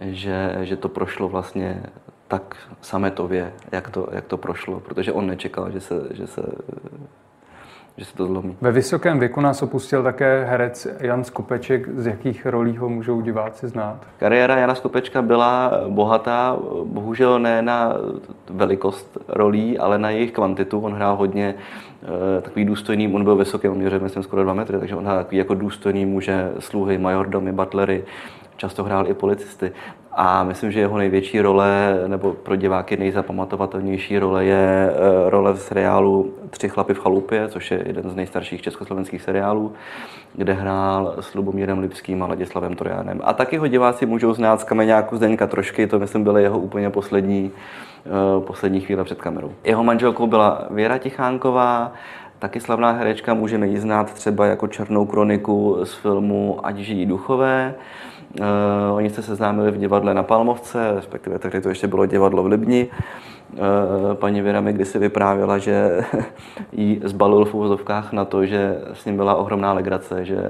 [0.01, 1.83] že, že to prošlo vlastně
[2.29, 6.43] tak sametově, jak to, jak to prošlo, protože on nečekal, že se, že se
[7.97, 8.57] že se to zlomí.
[8.61, 11.89] Ve vysokém věku nás opustil také herec Jan Skopeček.
[11.97, 14.07] Z jakých rolí ho můžou diváci znát?
[14.19, 17.97] Kariéra Jana Skopečka byla bohatá, bohužel ne na
[18.51, 20.81] velikost rolí, ale na jejich kvantitu.
[20.81, 21.55] On hrál hodně
[22.03, 25.19] eh, takový důstojný, on byl vysoký, on měřil myslím skoro 2 metry, takže on hrál
[25.19, 28.05] takový jako důstojný muže, sluhy, majordomy, butlery,
[28.57, 29.73] často hrál i policisty.
[30.15, 35.61] A myslím, že jeho největší role, nebo pro diváky nejzapamatovatelnější role, je eh, role v
[35.61, 39.73] seriálu Tři chlapy v chalupě, což je jeden z nejstarších československých seriálů,
[40.35, 43.21] kde hrál s Lubomírem Lipským a Ladislavem Trojánem.
[43.25, 46.91] A taky ho diváci můžou znát z Kameňáku Zdeňka Trošky, to myslím byly jeho úplně
[46.91, 47.51] poslední,
[48.07, 48.11] eh,
[48.41, 49.53] poslední chvíle před kamerou.
[49.65, 51.93] Jeho manželkou byla Věra Tichánková,
[52.43, 57.75] Taky slavná herečka, můžeme ji znát třeba jako černou kroniku z filmu Ať žijí duchové.
[58.41, 62.47] Uh, oni se seznámili v divadle na Palmovce, respektive tehdy to ještě bylo divadlo v
[62.47, 62.89] Libni.
[63.53, 66.01] Uh, paní Věra mi kdysi vyprávěla, že
[66.73, 70.49] jí zbalil v úvozovkách na to, že s ním byla ohromná legrace, že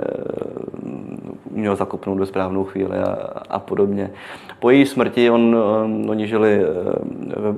[1.50, 3.16] měl zakopnout do správnou chvíli a,
[3.50, 4.10] a podobně.
[4.60, 6.60] Po její smrti on, on, oni žili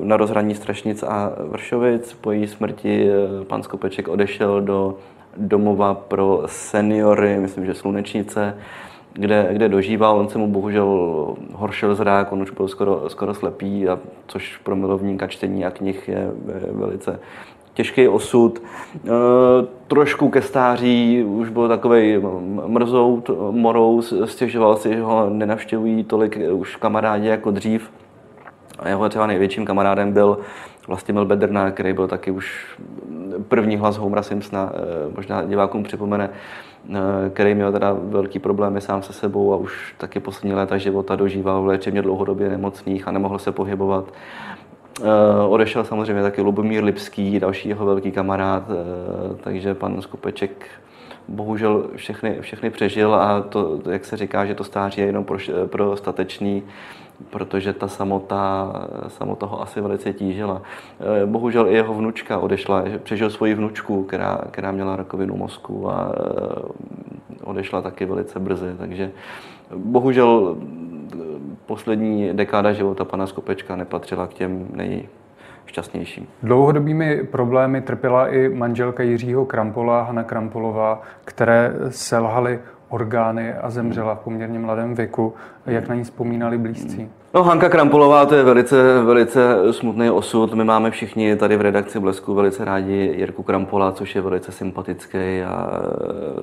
[0.03, 2.13] na rozhraní Strašnic a Vršovic.
[2.21, 3.09] Po její smrti
[3.47, 4.97] pan Skopeček odešel do
[5.37, 8.55] domova pro seniory, myslím, že Slunečnice,
[9.15, 10.19] kde, kde dožíval.
[10.19, 10.87] On se mu bohužel
[11.53, 16.09] horšil zrák, on už byl skoro, skoro slepý, a což pro milovníka čtení a knih
[16.09, 16.31] je
[16.71, 17.21] velice
[17.75, 18.59] těžký osud.
[18.59, 19.11] E,
[19.89, 22.19] trošku ke stáří už byl takový
[22.67, 27.91] mrzout, morous, stěžoval si, že ho nenavštěvují tolik už kamarádi jako dřív.
[28.79, 30.39] A jeho třeba největším kamarádem byl
[30.87, 32.77] vlastně Mel Bedrna, který byl taky už
[33.49, 36.31] první hlas Homera Simpsona, e, možná divákům připomene,
[36.91, 41.17] Eh, který měl teda velký problémy sám se sebou a už taky poslední léta života
[41.17, 44.13] dožíval v léčebně dlouhodobě nemocných a nemohl se pohybovat.
[45.01, 45.05] Eh,
[45.49, 48.75] odešel samozřejmě taky Lubomír Lipský, další jeho velký kamarád, eh,
[49.41, 50.67] takže pan Skopeček
[51.29, 55.39] bohužel všechny, všechny přežil a to, jak se říká, že to stáří je jenom pro,
[55.67, 56.63] pro statečný,
[57.31, 58.73] protože ta samota,
[59.09, 60.63] samota ho asi velice tížila.
[61.23, 66.13] Eh, bohužel i jeho vnučka odešla, přežil svoji vnučku, která, která měla rakovinu mozku a
[66.13, 66.25] eh,
[67.45, 69.11] odešla taky velice brzy, takže
[69.77, 71.17] bohužel eh,
[71.67, 75.09] poslední dekáda života pana Skopečka nepatřila k těm nej,
[75.67, 76.27] šťastnějším.
[76.43, 82.61] Dlouhodobými problémy trpěla i manželka Jiřího Krampola, Hana Krampolová, které selhaly
[82.95, 85.35] orgány a zemřela v poměrně mladém věku.
[85.67, 87.09] Jak na ní vzpomínali blízcí?
[87.35, 90.55] No, Hanka Krampolová, to je velice, velice smutný osud.
[90.55, 95.43] My máme všichni tady v redakci Blesku velice rádi Jirku Krampola, což je velice sympatický
[95.47, 95.71] a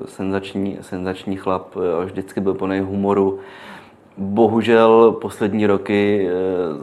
[0.05, 1.75] senzační, senzační chlap.
[2.05, 3.39] Vždycky byl plný humoru.
[4.17, 6.29] Bohužel poslední roky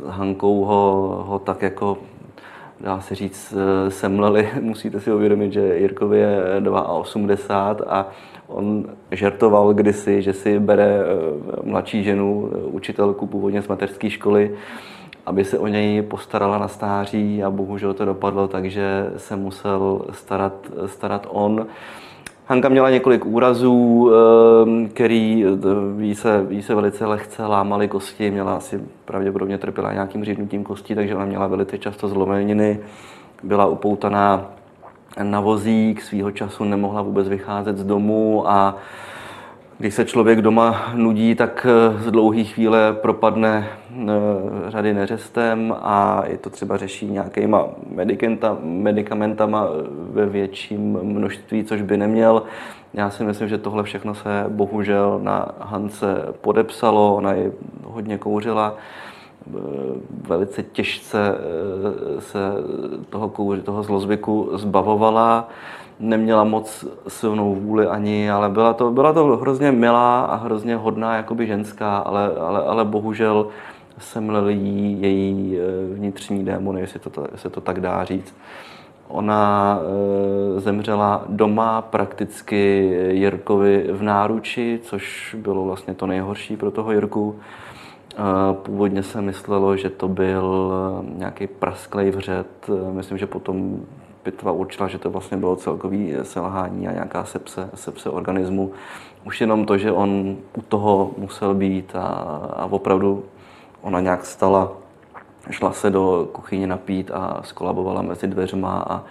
[0.05, 1.99] s Hankou ho, ho tak jako
[2.81, 3.55] dá se říct,
[3.89, 4.49] semleli.
[4.61, 8.07] Musíte si uvědomit, že Jirkovi je 82 a
[8.49, 14.55] On žertoval kdysi, že si bere eh, mladší ženu, eh, učitelku původně z mateřské školy,
[15.27, 20.53] aby se o něj postarala na stáří a bohužel to dopadlo, takže se musel starat,
[20.87, 21.67] starat on.
[22.47, 25.45] Hanka měla několik úrazů, eh, který
[25.97, 30.95] ví se, ví se velice lehce lámaly kosti, měla asi pravděpodobně trpěla nějakým řídnutím kostí,
[30.95, 32.81] takže ona měla velice často zlomeniny,
[33.43, 34.58] byla upoutaná
[35.23, 38.77] na vozík, svýho času nemohla vůbec vycházet z domu a
[39.79, 41.67] když se člověk doma nudí, tak
[41.99, 43.69] z dlouhé chvíle propadne
[44.69, 47.65] řady neřestem a je to třeba řeší nějakýma
[48.63, 49.67] medikamentama
[50.11, 52.43] ve větším množství, což by neměl.
[52.95, 57.53] Já si myslím, že tohle všechno se bohužel na Hance podepsalo, ona je
[57.85, 58.75] hodně kouřila
[60.29, 61.35] velice těžce
[62.19, 62.39] se
[63.11, 65.49] toho, kouři, toho zlozvyku zbavovala
[66.01, 71.17] neměla moc silnou vůli ani, ale byla to, byla to hrozně milá a hrozně hodná
[71.17, 73.47] jakoby ženská, ale, ale, ale bohužel
[73.99, 78.35] semleli jí její eh, vnitřní démony, jestli to, jestli to tak dá říct.
[79.09, 79.79] Ona
[80.57, 87.37] e, zemřela doma prakticky Jirkovi v náruči, což bylo vlastně to nejhorší pro toho Jirku.
[88.63, 90.65] Původně se myslelo, že to byl
[91.03, 92.71] nějaký prasklej vřet.
[92.93, 93.81] Myslím, že potom
[94.23, 98.73] pitva určila, že to vlastně bylo celkový selhání a nějaká sepse, sepse organismu.
[99.25, 102.05] Už jenom to, že on u toho musel být a,
[102.57, 103.25] a opravdu
[103.83, 104.73] ona nějak stala,
[105.51, 109.03] šla se do kuchyně napít a skolabovala mezi dveřma a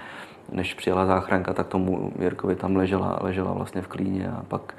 [0.51, 4.73] než přijela záchranka, tak tomu Jirkovi tam ležela, ležela vlastně v klíně a pak,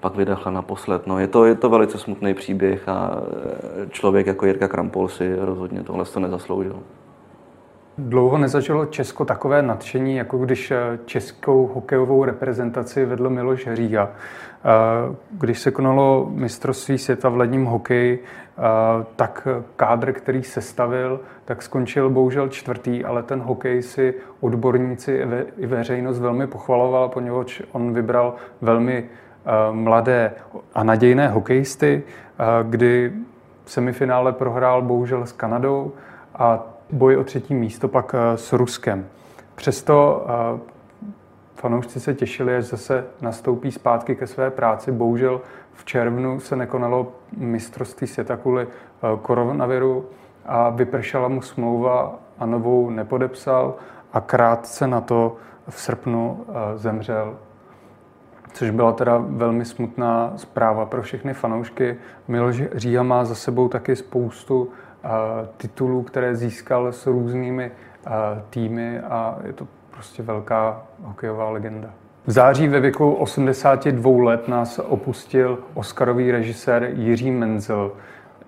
[0.00, 1.06] pak vydechla naposled.
[1.06, 3.22] No, je, to, je to velice smutný příběh a
[3.90, 6.82] člověk jako Jirka Krampol si rozhodně tohle to nezasloužil.
[7.98, 14.10] Dlouho nezažilo Česko takové nadšení, jako když eh, českou hokejovou reprezentaci vedl Miloš Říga.
[14.10, 18.24] Eh, když se konalo mistrovství světa v ledním hokeji,
[19.16, 25.66] tak kádr, který se stavil, tak skončil bohužel čtvrtý, ale ten hokej si odborníci i
[25.66, 29.08] veřejnost velmi pochvaloval, poněvadž on vybral velmi
[29.72, 30.32] mladé
[30.74, 32.02] a nadějné hokejisty,
[32.62, 33.12] kdy
[33.64, 35.92] v semifinále prohrál bohužel s Kanadou
[36.34, 39.06] a boj o třetí místo pak eh, s Ruskem.
[39.54, 40.60] Přesto eh,
[41.54, 44.92] fanoušci se těšili, až zase nastoupí zpátky ke své práci.
[44.92, 45.40] Bohužel
[45.72, 50.06] v červnu se nekonalo mistrovství světa kvůli eh, koronaviru
[50.46, 53.74] a vypršela mu smlouva a novou nepodepsal
[54.12, 55.36] a krátce na to
[55.68, 57.36] v srpnu zemřel
[58.58, 61.96] což byla teda velmi smutná zpráva pro všechny fanoušky.
[62.28, 64.68] Miloš Říha má za sebou taky spoustu
[65.56, 67.70] titulů, které získal s různými
[68.50, 71.88] týmy a je to prostě velká hokejová legenda.
[72.26, 77.92] V září ve věku 82 let nás opustil Oscarový režisér Jiří Menzel.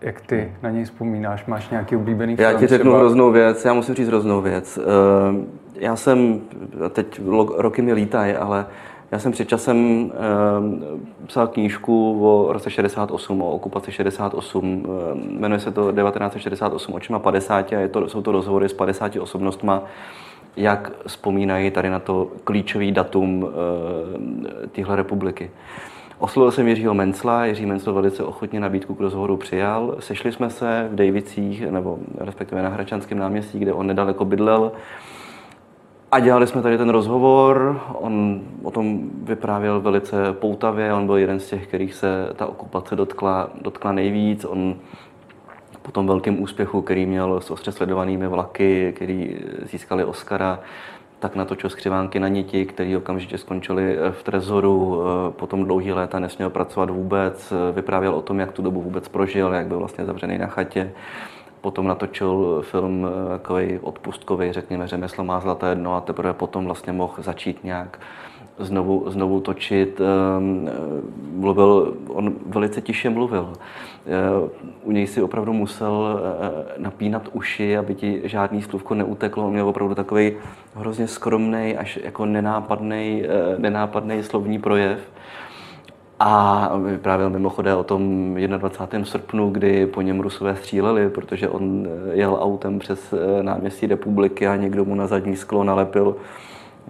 [0.00, 1.46] Jak ty na něj vzpomínáš?
[1.46, 2.50] Máš nějaký oblíbený film?
[2.50, 2.98] Já ti řeknu třeba?
[2.98, 4.78] hroznou věc, já musím říct hroznou věc.
[5.74, 6.40] Já jsem,
[6.90, 7.20] teď
[7.56, 8.66] roky mi lítají, ale
[9.10, 10.10] já jsem před časem
[11.22, 14.86] e, psal knížku o roce 68, o okupaci 68.
[14.86, 19.16] E, jmenuje se to 1968 očima 50 a je to, jsou to rozhovory s 50
[19.16, 19.82] osobnostma,
[20.56, 23.48] jak vzpomínají tady na to klíčový datum
[24.64, 25.50] e, téhle republiky.
[26.18, 29.96] Oslovil jsem Jiřího Mencla, Jiří Mencel velice ochotně nabídku k rozhovoru přijal.
[30.00, 34.72] Sešli jsme se v Dejvicích, nebo respektive na Hračanském náměstí, kde on nedaleko bydlel.
[36.12, 41.40] A dělali jsme tady ten rozhovor, on o tom vyprávěl velice poutavě, on byl jeden
[41.40, 44.44] z těch, kterých se ta okupace dotkla, dotkla nejvíc.
[44.44, 44.74] On
[45.82, 50.60] po tom velkém úspěchu, který měl s ostře sledovanými vlaky, který získali Oscara,
[51.18, 56.90] tak natočil skřivánky na niti, který okamžitě skončili v Trezoru, potom dlouhý léta nesměl pracovat
[56.90, 60.92] vůbec, vyprávěl o tom, jak tu dobu vůbec prožil, jak byl vlastně zavřený na chatě.
[61.60, 66.92] Potom natočil film eh, takový odpustkový, řekněme, řemeslo má zlaté dno a teprve potom vlastně
[66.92, 68.00] mohl začít nějak
[68.58, 70.00] znovu, znovu točit.
[70.00, 70.72] Ehm, eh,
[71.32, 73.52] mluvil, on velice tiše mluvil.
[73.52, 74.50] Eh,
[74.82, 76.20] u něj si opravdu musel
[76.78, 79.46] napínat uši, aby ti žádný slůvko neuteklo.
[79.46, 80.32] On měl opravdu takový
[80.74, 83.22] hrozně skromný, až jako nenápadný,
[83.58, 85.00] nenápadný slovní projev.
[86.22, 89.04] A vyprávěl mimochodem o tom 21.
[89.06, 94.46] srpnu, kdy po něm Rusové stříleli, protože on eh, jel autem přes eh, náměstí republiky
[94.46, 96.16] a někdo mu na zadní sklo nalepil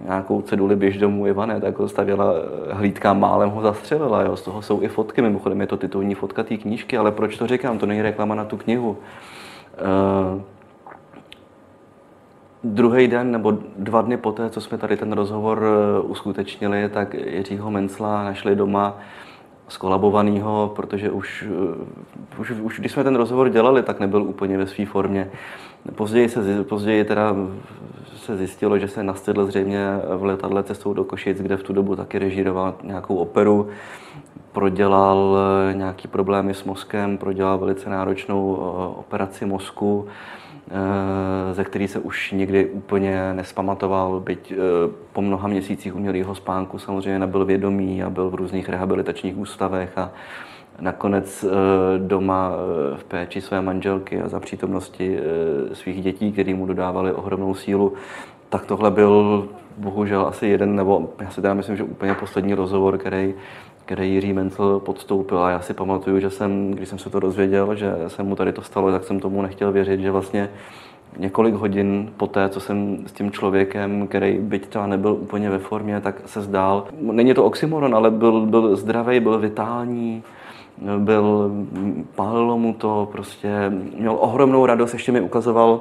[0.05, 4.21] nějakou ceduli běž domů Ivane, tak ho stavěla eh, hlídka málem ho zastřelila.
[4.21, 4.35] Jo.
[4.35, 7.47] Z toho jsou i fotky, mimochodem je to titulní fotka té knížky, ale proč to
[7.47, 8.97] říkám, to není reklama na tu knihu.
[10.35, 10.41] Uh,
[12.63, 15.63] Druhý den nebo dva dny poté, co jsme tady ten rozhovor
[16.03, 18.97] uskutečnili, tak Jiřího Mencla našli doma
[19.71, 24.67] skolabovaného, protože už, eh, už, už když jsme ten rozhovor dělali, tak nebyl úplně ve
[24.67, 25.31] své formě.
[25.95, 27.35] Později, se, později teda
[28.15, 31.95] se zjistilo, že se nastydl zřejmě v letadle cestou do Košic, kde v tu dobu
[31.95, 33.67] taky režíroval nějakou operu,
[34.51, 40.07] prodělal eh, nějaký problémy s mozkem, prodělal velice náročnou eh, operaci mozku
[41.51, 44.53] ze který se už nikdy úplně nespamatoval, byť
[45.13, 50.11] po mnoha měsících umělého spánku samozřejmě nebyl vědomý a byl v různých rehabilitačních ústavech a
[50.79, 51.45] nakonec
[51.97, 52.51] doma
[52.95, 55.19] v péči své manželky a za přítomnosti
[55.73, 57.93] svých dětí, který mu dodávali ohromnou sílu,
[58.49, 62.97] tak tohle byl bohužel asi jeden, nebo já si teda myslím, že úplně poslední rozhovor,
[62.97, 63.33] který,
[63.91, 65.39] který Jiří Mencel podstoupil.
[65.39, 68.53] A já si pamatuju, že jsem, když jsem se to dozvěděl, že se mu tady
[68.53, 70.49] to stalo, tak jsem tomu nechtěl věřit, že vlastně
[71.17, 75.59] několik hodin po té, co jsem s tím člověkem, který byť třeba nebyl úplně ve
[75.59, 76.85] formě, tak se zdál.
[77.01, 80.23] Není to oxymoron, ale byl, byl zdravý, byl vitální,
[80.97, 81.51] byl,
[82.15, 85.79] pálilo mu to, prostě měl ohromnou radost, ještě mi ukazoval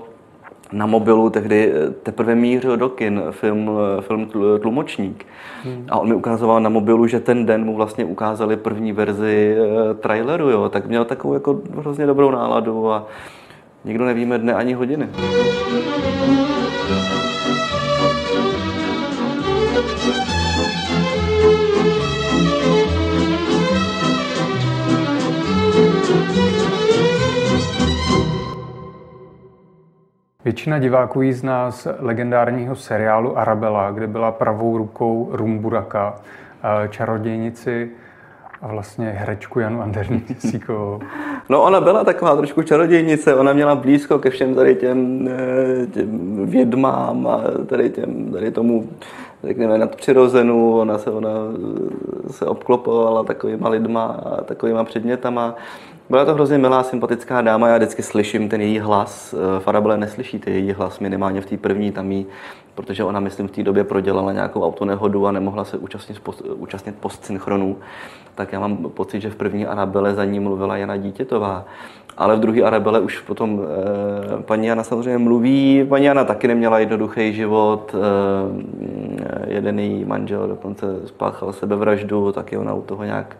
[0.72, 4.28] na mobilu tehdy eh, teprve mířil do kin film, eh, film
[4.60, 5.26] Tlumočník.
[5.64, 5.86] Hmm.
[5.90, 9.96] A on mi ukazoval na mobilu, že ten den mu vlastně ukázali první verzi uh,
[9.96, 10.68] traileru, jo.
[10.68, 13.06] tak měl takovou jako hrozně dobrou náladu a
[13.84, 15.08] nikdo nevíme dne ani hodiny.
[30.44, 36.14] Většina diváků jí zná z legendárního seriálu Arabella, kde byla pravou rukou Rumburaka,
[36.90, 37.90] čarodějnici
[38.62, 41.00] a vlastně herečku Janu Andernísíkovou.
[41.48, 46.46] No ona byla taková trošku čarodějnice, ona měla blízko ke všem tady těm, eh, těm
[46.46, 48.88] vědmám a tady, těm, tady tomu
[49.44, 51.30] řekněme, nadpřirozenu, ona se, ona
[52.30, 55.54] se obklopovala takovýma lidma a takovýma předmětama.
[56.10, 59.34] Byla to hrozně milá, sympatická dáma, já vždycky slyším ten její hlas.
[59.34, 62.26] Eh, Farabele neslyšíte její hlas, minimálně v té první tam jí,
[62.74, 66.20] protože ona, myslím, v té době prodělala nějakou autonehodu a nemohla se účastnit,
[66.54, 67.76] účastnit postsynchronů.
[68.34, 71.64] Tak já mám pocit, že v první Arabele za ní mluvila Jana Dítětová.
[72.16, 75.86] Ale v druhé Arabele už potom eh, paní Jana samozřejmě mluví.
[75.88, 77.94] Paní Jana taky neměla jednoduchý život.
[77.94, 83.36] Eh, jeden její manžel dokonce spáchal sebevraždu, taky ona u toho nějak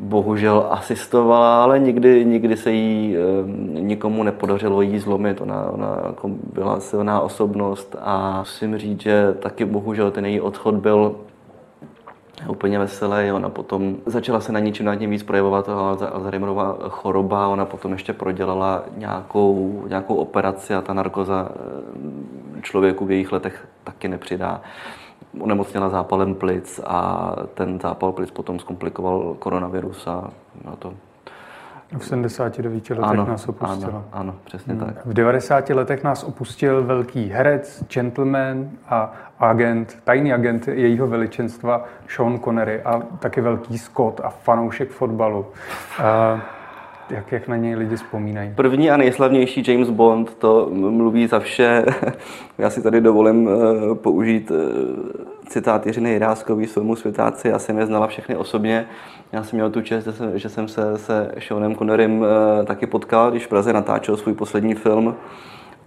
[0.00, 3.16] bohužel asistovala, ale nikdy, nikdy se jí
[3.80, 5.40] nikomu nepodařilo jí zlomit.
[5.40, 10.74] Ona, ona jako byla silná osobnost a musím říct, že taky bohužel ten její odchod
[10.74, 11.16] byl
[12.48, 13.32] úplně veselý.
[13.32, 15.68] Ona potom začala se na ničím nad tím víc projevovat
[16.12, 17.48] Alzheimerova choroba.
[17.48, 21.48] Ona potom ještě prodělala nějakou, nějakou operaci a ta narkoza
[22.62, 24.60] člověku v jejich letech taky nepřidá
[25.40, 30.30] onemocněla zápalem plic a ten zápal plic potom zkomplikoval koronavirus a
[30.64, 30.92] na to
[31.98, 33.88] v 79 letech ano, nás opustila.
[33.88, 34.84] Ano, ano přesně hmm.
[34.84, 35.06] tak.
[35.06, 42.38] V 90 letech nás opustil velký herec, gentleman a agent, tajný agent jejího veličenstva Sean
[42.38, 45.46] Connery a taky velký Scott a fanoušek fotbalu.
[45.98, 46.40] Uh,
[47.10, 48.52] jak, jak na něj lidi vzpomínají?
[48.54, 51.84] První a nejslavnější James Bond, to mluví za vše.
[52.58, 54.56] Já si tady dovolím uh, použít uh,
[55.48, 57.48] citát Jiřiny Jiráskový z filmu Světáci.
[57.48, 58.86] Já jsem je znala všechny osobně.
[59.32, 62.26] Já jsem měl tu čest, že jsem se se Seanem Connerym uh,
[62.64, 65.14] taky potkal, když v Praze natáčel svůj poslední film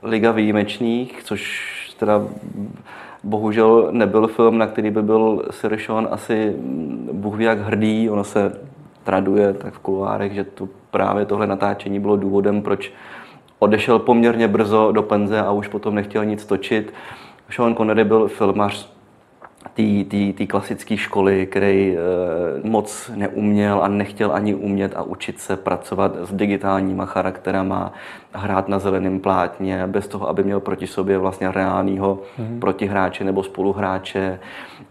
[0.03, 2.27] Liga výjimečných, což teda
[3.23, 6.55] bohužel nebyl film, na který by byl Sir Sean asi
[7.11, 8.09] Bůh ví jak hrdý.
[8.09, 8.51] Ono se
[9.03, 12.93] traduje tak v kuloárech, že to právě tohle natáčení bylo důvodem, proč
[13.59, 16.93] odešel poměrně brzo do penze a už potom nechtěl nic točit.
[17.49, 18.93] Sean Connery byl filmař
[20.37, 21.99] té klasické školy, který e,
[22.67, 27.93] moc neuměl a nechtěl ani umět a učit se pracovat s digitálníma charakterama,
[28.33, 32.59] hrát na zeleném plátně, bez toho, aby měl proti sobě vlastně reálního mm-hmm.
[32.59, 34.39] protihráče nebo spoluhráče.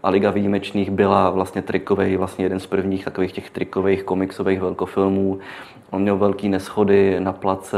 [0.03, 5.39] A Liga výjimečných byla vlastně trikový, vlastně jeden z prvních takových těch trikových komiksových velkofilmů.
[5.91, 7.77] On měl velký neschody na place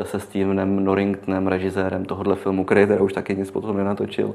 [0.00, 4.34] e, se Stevenem Norringtonem, režisérem tohohle filmu, který teda už taky nic potom nenatočil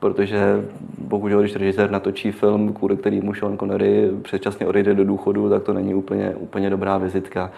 [0.00, 0.64] protože
[0.98, 5.72] bohužel, když režisér natočí film, kvůli kterýmu Sean Connery předčasně odejde do důchodu, tak to
[5.72, 7.50] není úplně, úplně dobrá vizitka.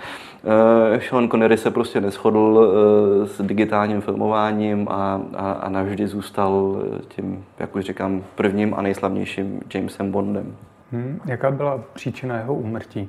[0.93, 6.83] Uh, Sean Connery se prostě neschodl uh, s digitálním filmováním a, a, a navždy zůstal
[7.09, 10.57] tím, jak už říkám, prvním a nejslavnějším Jamesem Bondem.
[10.93, 13.09] Hmm, jaká byla příčina jeho úmrtí?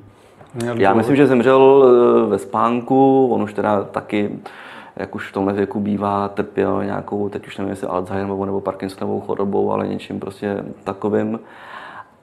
[0.56, 1.86] Měl Já myslím, že zemřel
[2.30, 4.30] ve spánku, on už teda taky
[5.00, 9.22] jak už v tomhle věku bývá, trpěl nějakou, teď už nevím, jestli Alzheimerovou nebo Parkinsonovou
[9.22, 11.40] chorobou, ale něčím prostě takovým.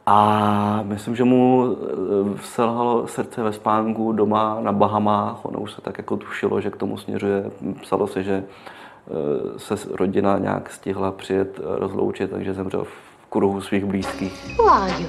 [0.07, 5.45] A myslím, že mu eh, selhalo srdce ve spánku doma na Bahamách.
[5.45, 7.51] Ono už se tak jako tušilo, že k tomu směřuje.
[7.83, 13.61] Psalo se, že eh, se rodina nějak stihla přijet eh, rozloučit, takže zemřel v kruhu
[13.61, 14.59] svých blízkých.
[14.59, 15.09] Who are you?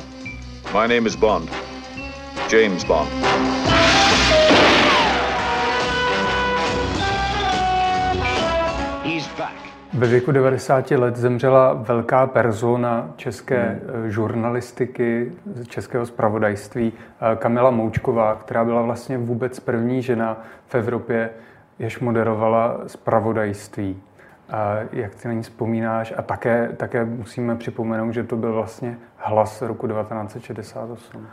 [0.74, 1.50] My name is Bond.
[2.52, 3.10] James Bond.
[9.98, 14.12] Ve věku 90 let zemřela velká persona české hmm.
[14.12, 15.32] žurnalistiky,
[15.68, 16.94] českého zpravodajství,
[17.36, 20.38] Kamila Moučková, která byla vlastně vůbec první žena
[20.68, 21.30] v Evropě,
[21.80, 24.02] jež moderovala zpravodajství.
[24.50, 26.14] A jak ty na ní vzpomínáš?
[26.18, 31.28] A také, také musíme připomenout, že to byl vlastně hlas roku 1968.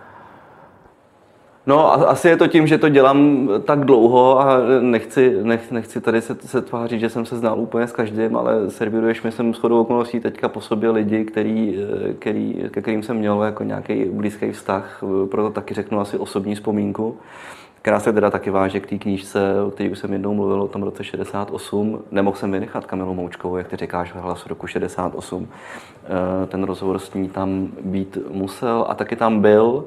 [1.67, 6.21] No, asi je to tím, že to dělám tak dlouho a nechci, nech, nechci tady
[6.21, 9.81] se, se tvářit, že jsem se znal úplně s každým, ale servíruješ mi jsem shodou
[9.81, 11.79] okolností teďka po sobě lidi, který,
[12.19, 17.17] který, ke kterým jsem měl jako nějaký blízký vztah, proto taky řeknu asi osobní vzpomínku
[17.85, 20.69] která se teda taky váže k té knížce, o které už jsem jednou mluvil, o
[20.69, 22.03] tom roce 68.
[22.11, 25.49] Nemohl jsem vynechat Kamilu Moučkovou, jak ty říkáš, v hlasu roku 68.
[26.05, 29.85] Eh, ten rozhovor s ní tam být musel a taky tam byl.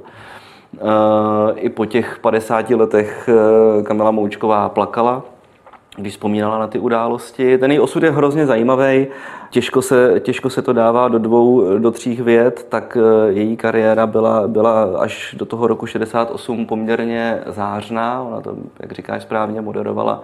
[0.77, 5.23] Eh, I po těch 50 letech eh, Kamila Moučková plakala,
[5.95, 7.57] když vzpomínala na ty události.
[7.57, 9.07] Ten její osud je hrozně zajímavý,
[9.49, 14.07] těžko se, těžko se to dává do dvou, do tří vět, tak eh, její kariéra
[14.07, 18.21] byla, byla až do toho roku 68 poměrně zářná.
[18.21, 20.23] Ona to, jak říkáš správně, moderovala,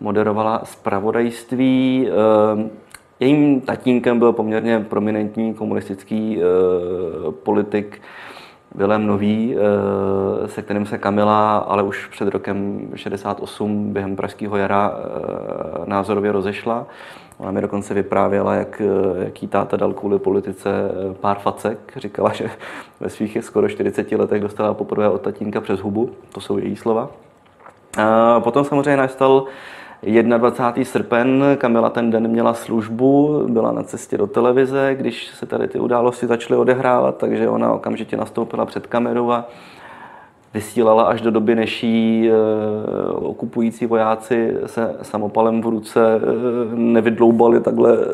[0.00, 2.08] moderovala zpravodajství.
[3.20, 6.40] Jejím tatínkem byl poměrně prominentní komunistický
[7.42, 8.00] politik,
[8.74, 14.92] Vilém Nový, eh, se kterým se Kamila, ale už před rokem 68 během Pražského jara
[14.94, 16.86] eh, názorově rozešla.
[17.38, 20.70] Ona mi dokonce vyprávěla, jak, eh, jaký táta dal kvůli politice
[21.20, 21.78] pár facek.
[21.96, 22.50] Říkala, že
[23.00, 26.10] ve svých skoro 40 letech dostala poprvé od tatínka přes hubu.
[26.32, 27.10] To jsou její slova.
[28.38, 29.44] Potom samozřejmě nastal
[30.02, 30.84] 21.
[30.84, 35.78] srpen Kamila ten den měla službu, byla na cestě do televize, když se tady ty
[35.78, 39.44] události začaly odehrávat, takže ona okamžitě nastoupila před kamerou a
[40.54, 42.32] vysílala až do doby, než jí e,
[43.12, 46.20] okupující vojáci se samopalem v ruce e,
[46.74, 48.06] nevydloubali takhle e,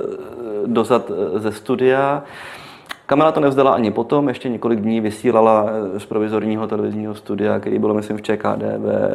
[0.67, 2.23] dozad ze studia.
[3.07, 7.79] Kamera to nevzdala ani potom, ještě několik dní vysílala eh, z provizorního televizního studia, který
[7.79, 9.11] bylo, myslím, v ČKD ve,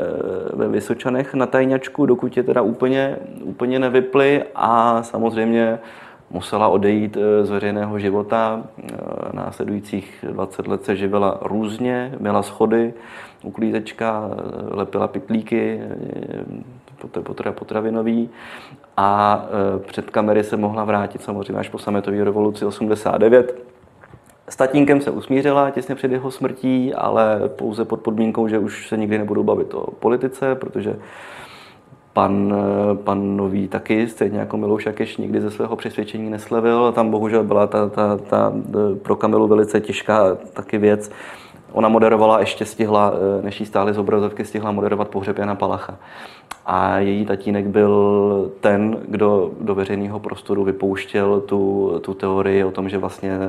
[0.53, 5.79] ve Vysočanech na tajňačku, dokud je teda úplně, úplně nevyply a samozřejmě
[6.29, 8.63] musela odejít eh, z veřejného života.
[8.79, 8.95] Eh,
[9.33, 12.93] následujících 20 let se živila různě, měla schody,
[13.43, 14.29] uklízečka,
[14.71, 15.81] lepila pitlíky,
[17.51, 18.29] potravinový
[18.97, 19.41] a
[19.85, 23.69] před kamery se mohla vrátit samozřejmě až po sametové revoluci 89
[24.49, 28.97] s tatínkem se usmířila těsně před jeho smrtí, ale pouze pod podmínkou, že už se
[28.97, 30.95] nikdy nebudou bavit o politice, protože
[32.13, 32.53] pan,
[33.03, 36.91] pan Nový taky, stejně jako Milouš Jakeš, nikdy ze svého přesvědčení neslevil.
[36.91, 38.53] Tam bohužel byla ta, ta, ta
[39.01, 41.11] pro Kamilu velice těžká taky věc.
[41.71, 45.97] Ona moderovala, ještě stihla, než jí stály z obrazovky, stihla moderovat pohřeb Jana Palacha
[46.71, 52.89] a její tatínek byl ten, kdo do veřejného prostoru vypouštěl tu, tu teorii o tom,
[52.89, 53.39] že vlastně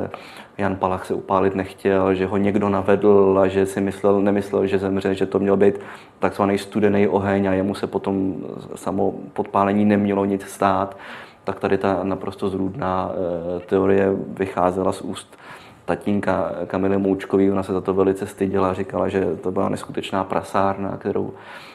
[0.59, 4.79] Jan Palach se upálit nechtěl, že ho někdo navedl a že si myslel, nemyslel, že
[4.79, 5.81] zemře, že to měl být
[6.19, 8.37] takzvaný studený oheň a jemu se potom
[8.75, 10.97] samo podpálení nemělo nic stát.
[11.45, 15.37] Tak tady ta naprosto zrůdná eh, teorie vycházela z úst
[15.85, 20.97] tatínka Kamily Moučkový, ona se za to velice styděla, říkala, že to byla neskutečná prasárna,
[20.97, 21.33] kterou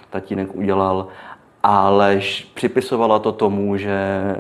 [0.10, 1.08] tatínek udělal
[1.68, 2.22] ale
[2.53, 4.38] připisovala to tomu, že e,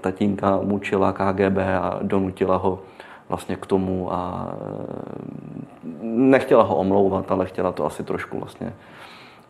[0.00, 2.82] tatínka mučila KGB a donutila ho
[3.28, 8.72] vlastně k tomu a e, nechtěla ho omlouvat, ale chtěla to asi trošku vlastně,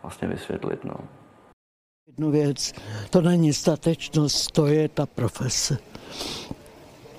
[0.03, 0.85] vlastně vysvětlit.
[0.85, 0.95] No.
[2.07, 2.73] Jednu věc,
[3.11, 5.79] to není statečnost, to je ta profese.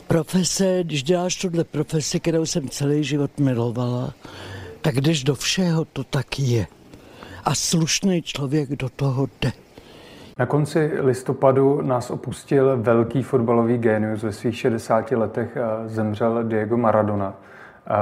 [0.07, 4.13] Profese, když děláš tuhle profesi, kterou jsem celý život milovala,
[4.81, 6.67] tak když do všeho to tak je.
[7.43, 9.51] A slušný člověk do toho jde.
[10.39, 14.23] Na konci listopadu nás opustil velký fotbalový génius.
[14.23, 17.93] Ve svých 60 letech eh, zemřel Diego Maradona, eh,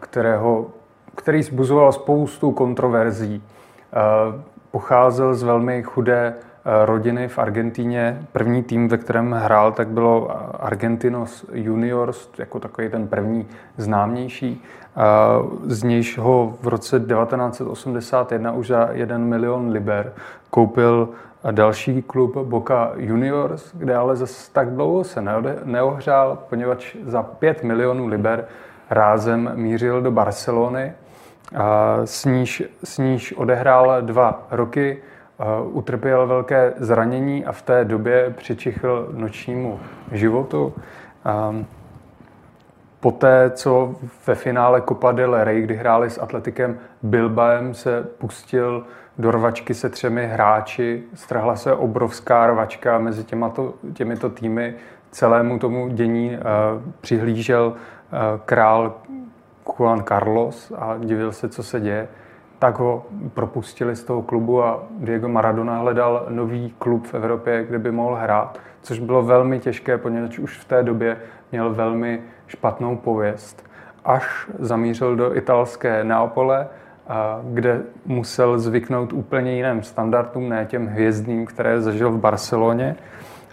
[0.00, 0.70] kterého,
[1.14, 3.42] který zbuzoval spoustu kontroverzí.
[3.42, 6.34] Eh, pocházel z velmi chudé
[6.64, 8.26] rodiny v Argentíně.
[8.32, 10.30] První tým, ve kterém hrál, tak bylo
[10.64, 13.46] Argentinos Juniors, jako takový ten první
[13.76, 14.64] známější.
[15.66, 20.12] Z nějž ho v roce 1981 už za 1 milion liber
[20.50, 21.08] koupil
[21.50, 25.24] další klub Boca Juniors, kde ale zase tak dlouho se
[25.64, 28.44] neohřál, poněvadž za 5 milionů liber
[28.90, 30.92] rázem mířil do Barcelony,
[32.04, 35.02] s, níž, s níž odehrál dva roky,
[35.64, 39.80] utrpěl velké zranění a v té době přičichl nočnímu
[40.12, 40.74] životu.
[43.00, 43.94] Poté, co
[44.26, 48.84] ve finále Copa del Rey, kdy hráli s Atletikem Bilbaem, se pustil
[49.18, 54.74] do rvačky se třemi hráči, strhla se obrovská rvačka mezi těmato, těmito týmy,
[55.10, 56.38] celému tomu dění
[57.00, 57.74] přihlížel
[58.44, 58.94] král
[59.78, 62.08] Juan Carlos a divil se, co se děje,
[62.62, 67.78] tak ho propustili z toho klubu a Diego Maradona hledal nový klub v Evropě, kde
[67.78, 71.16] by mohl hrát, což bylo velmi těžké, poněvadž už v té době
[71.52, 73.66] měl velmi špatnou pověst.
[74.04, 76.68] Až zamířil do italské Neapole,
[77.52, 82.96] kde musel zvyknout úplně jiným standardům, ne těm hvězdným, které zažil v Barceloně.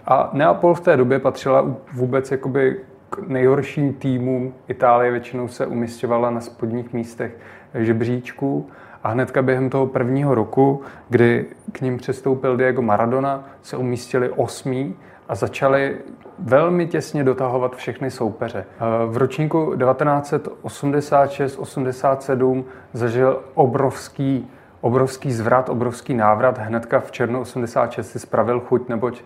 [0.06, 2.80] A Neapol v té době patřila vůbec jakoby
[3.10, 4.54] k nejhorším týmům.
[4.68, 7.36] Itálie většinou se umistěvala na spodních místech
[7.74, 8.70] žebříčků
[9.02, 14.96] a hnedka během toho prvního roku, kdy k ním přestoupil Diego Maradona, se umístili osmí
[15.28, 15.96] a začali
[16.38, 18.64] velmi těsně dotahovat všechny soupeře.
[19.06, 26.58] V ročníku 1986-87 zažil obrovský obrovský zvrat, obrovský návrat.
[26.58, 29.22] Hnedka v červnu 86 si spravil chuť, neboť eh,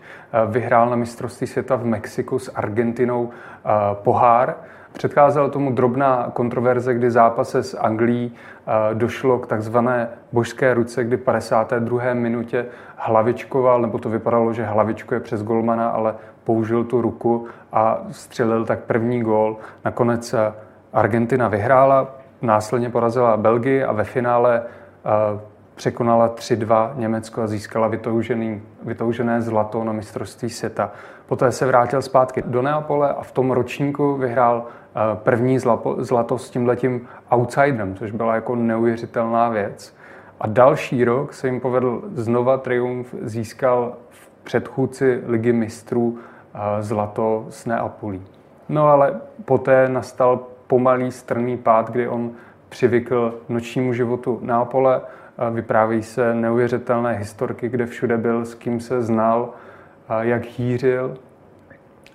[0.47, 4.55] vyhrál na mistrovství světa v Mexiku s Argentinou eh, pohár.
[4.95, 11.17] Předcházela tomu drobná kontroverze, kdy zápase s Anglií eh, došlo k takzvané božské ruce, kdy
[11.17, 12.13] 52.
[12.13, 12.65] minutě
[12.95, 18.79] hlavičkoval, nebo to vypadalo, že hlavičkuje přes golmana, ale použil tu ruku a střelil tak
[18.79, 19.57] první gól.
[19.85, 20.35] Nakonec
[20.93, 22.07] Argentina vyhrála,
[22.41, 24.63] následně porazila Belgii a ve finále
[25.75, 30.91] překonala 3-2 Německo a získala vytoužený, vytoužené zlato na mistrovství světa.
[31.25, 34.65] Poté se vrátil zpátky do Neapole a v tom ročníku vyhrál
[35.15, 35.59] první
[35.97, 39.95] zlato s tímhletím outsiderem, což byla jako neuvěřitelná věc.
[40.39, 46.19] A další rok se jim povedl znova triumf, získal v předchůdci ligy mistrů
[46.79, 48.21] zlato s Neapolí.
[48.69, 52.31] No ale poté nastal pomalý strmý pád, kdy on
[52.69, 55.01] přivykl nočnímu životu Neapole.
[55.51, 59.49] Vypráví se neuvěřitelné historky, kde všude byl, s kým se znal,
[60.21, 61.17] jak hýřil.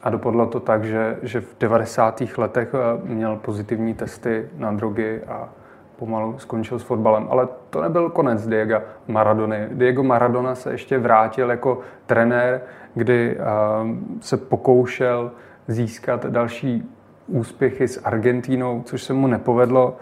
[0.02, 2.22] A dopadlo to tak, že, že v 90.
[2.36, 5.48] letech měl pozitivní testy na drogy a
[5.96, 7.26] pomalu skončil s fotbalem.
[7.30, 9.68] Ale to nebyl konec Diego Maradony.
[9.72, 12.60] Diego Maradona se ještě vrátil jako trenér,
[12.94, 13.38] kdy
[14.20, 15.32] se pokoušel
[15.68, 16.90] získat další
[17.26, 19.96] úspěchy s Argentínou, což se mu nepovedlo.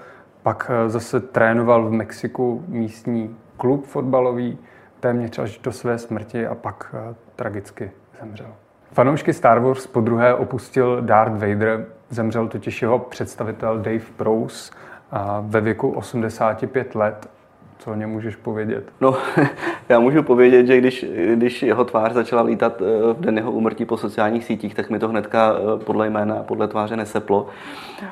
[0.48, 4.58] Pak eh, zase trénoval v Mexiku místní klub fotbalový,
[5.00, 7.90] téměř až do své smrti a pak eh, tragicky
[8.20, 8.46] zemřel.
[8.92, 14.72] Fanoušky Star Wars po druhé opustil Darth Vader, zemřel totiž jeho představitel Dave Prowse
[15.40, 17.30] ve věku 85 let
[17.78, 18.84] co o něm můžeš povědět?
[19.00, 19.16] No,
[19.88, 23.84] já můžu povědět, že když, když jeho tvář začala lítat eh, v den jeho úmrtí
[23.84, 27.46] po sociálních sítích, tak mi to hnedka eh, podle jména a podle tváře neseplo.
[28.02, 28.04] Eh,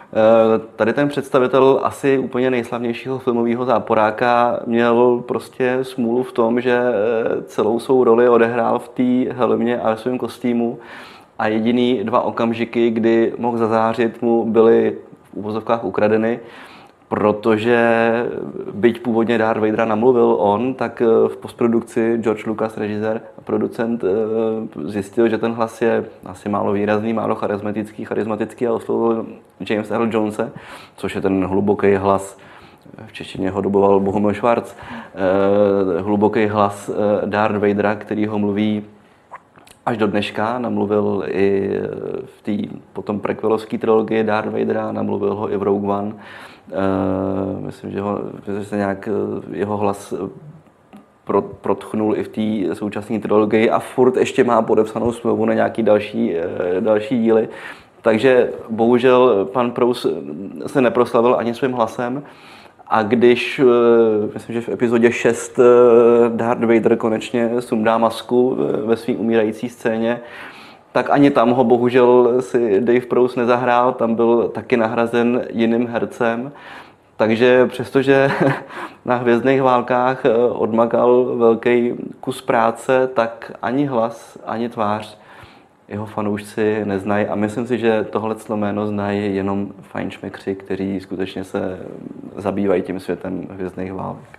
[0.77, 6.81] tady ten představitel asi úplně nejslavnějšího filmového záporáka měl prostě smůlu v tom, že
[7.47, 10.79] celou svou roli odehrál v té helmě a svém kostýmu
[11.39, 16.41] a jediný dva okamžiky, kdy mohl zazářit, mu byly v úvozovkách ukradeny
[17.09, 17.79] protože
[18.73, 24.05] byť původně Darth Vadera namluvil on, tak eh, v postprodukci George Lucas, režisér a producent,
[24.05, 24.09] eh,
[24.89, 29.27] zjistil, že ten hlas je asi málo výrazný, málo charismatický, charismatický a oslovil
[29.71, 30.53] James Earl Jonese,
[30.97, 32.39] což je ten hluboký hlas,
[33.07, 36.91] v češtině ho doboval Bohumil Schwarz, eh, hluboký hlas
[37.25, 38.85] Darth Vadera, který ho mluví
[39.87, 41.71] až do dneška, namluvil i
[42.25, 46.13] v té potom prequelovské trilogii Darth Vadera, namluvil ho i v Rogue One.
[46.13, 52.75] Uh, myslím, že, ho, že se nějak eh, jeho hlas eh, protchnul i v té
[52.75, 56.35] současné trilogii a furt ještě má podepsanou smlouvu na nějaký další,
[56.81, 57.49] další díly.
[58.03, 60.07] Takže bohužel pan Prous
[60.67, 62.23] se neproslavil ani svým hlasem.
[62.89, 63.61] A když,
[64.35, 65.61] myslím, že v epizodě 6
[66.29, 70.21] Darth Vader konečně sundá masku ve své umírající scéně,
[70.93, 76.53] tak ani tam ho bohužel si Dave Prous nezahrál, tam byl taky nahrazen jiným hercem.
[77.17, 78.31] Takže přestože
[79.05, 85.19] na Hvězdných válkách eh, odmakal velký kus práce, tak ani hlas, ani tvář
[85.89, 87.27] jeho fanoušci neznají.
[87.27, 91.79] A myslím si, že tohle jméno znají jenom fajnšmekři, kteří skutečně se
[92.37, 94.39] zabývají tím světem Hvězdných válek.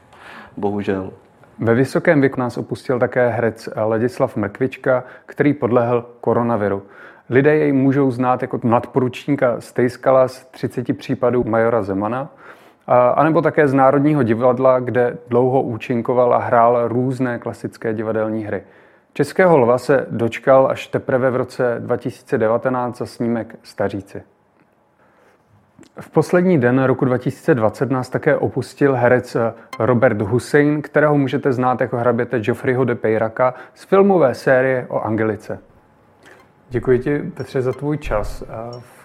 [0.58, 1.12] Bohužel.
[1.60, 6.84] Ve vysokém věku nás opustil také herec Ladislav Mrkvička, který podlehl koronaviru.
[7.30, 12.30] Lidé jej můžou znát jako nadporučníka Stejskala z 30 případů Majora Zemana,
[13.16, 18.64] anebo také z Národního divadla, kde dlouho účinkoval a hrál různé klasické divadelní hry.
[19.18, 24.24] Českého lva se dočkal až teprve v roce 2019 za snímek Staříci.
[26.00, 29.38] V poslední den roku 2020 nás také opustil herec
[29.80, 35.60] Robert Hussein, kterého můžete znát jako hraběte Geoffreyho de Peyraka z filmové série o Angelice.
[36.70, 38.44] Děkuji ti, Petře, za tvůj čas.
[38.80, 38.97] V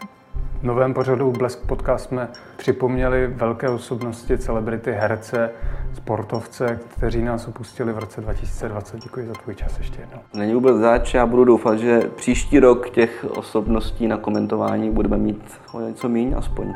[0.63, 5.51] novém pořadu Blesk Podcast jsme připomněli velké osobnosti, celebrity, herce,
[5.95, 9.03] sportovce, kteří nás opustili v roce 2020.
[9.03, 10.19] Děkuji za tvůj čas ještě jednou.
[10.35, 15.61] Není vůbec zač, já budu doufat, že příští rok těch osobností na komentování budeme mít
[15.73, 16.73] o něco míň aspoň.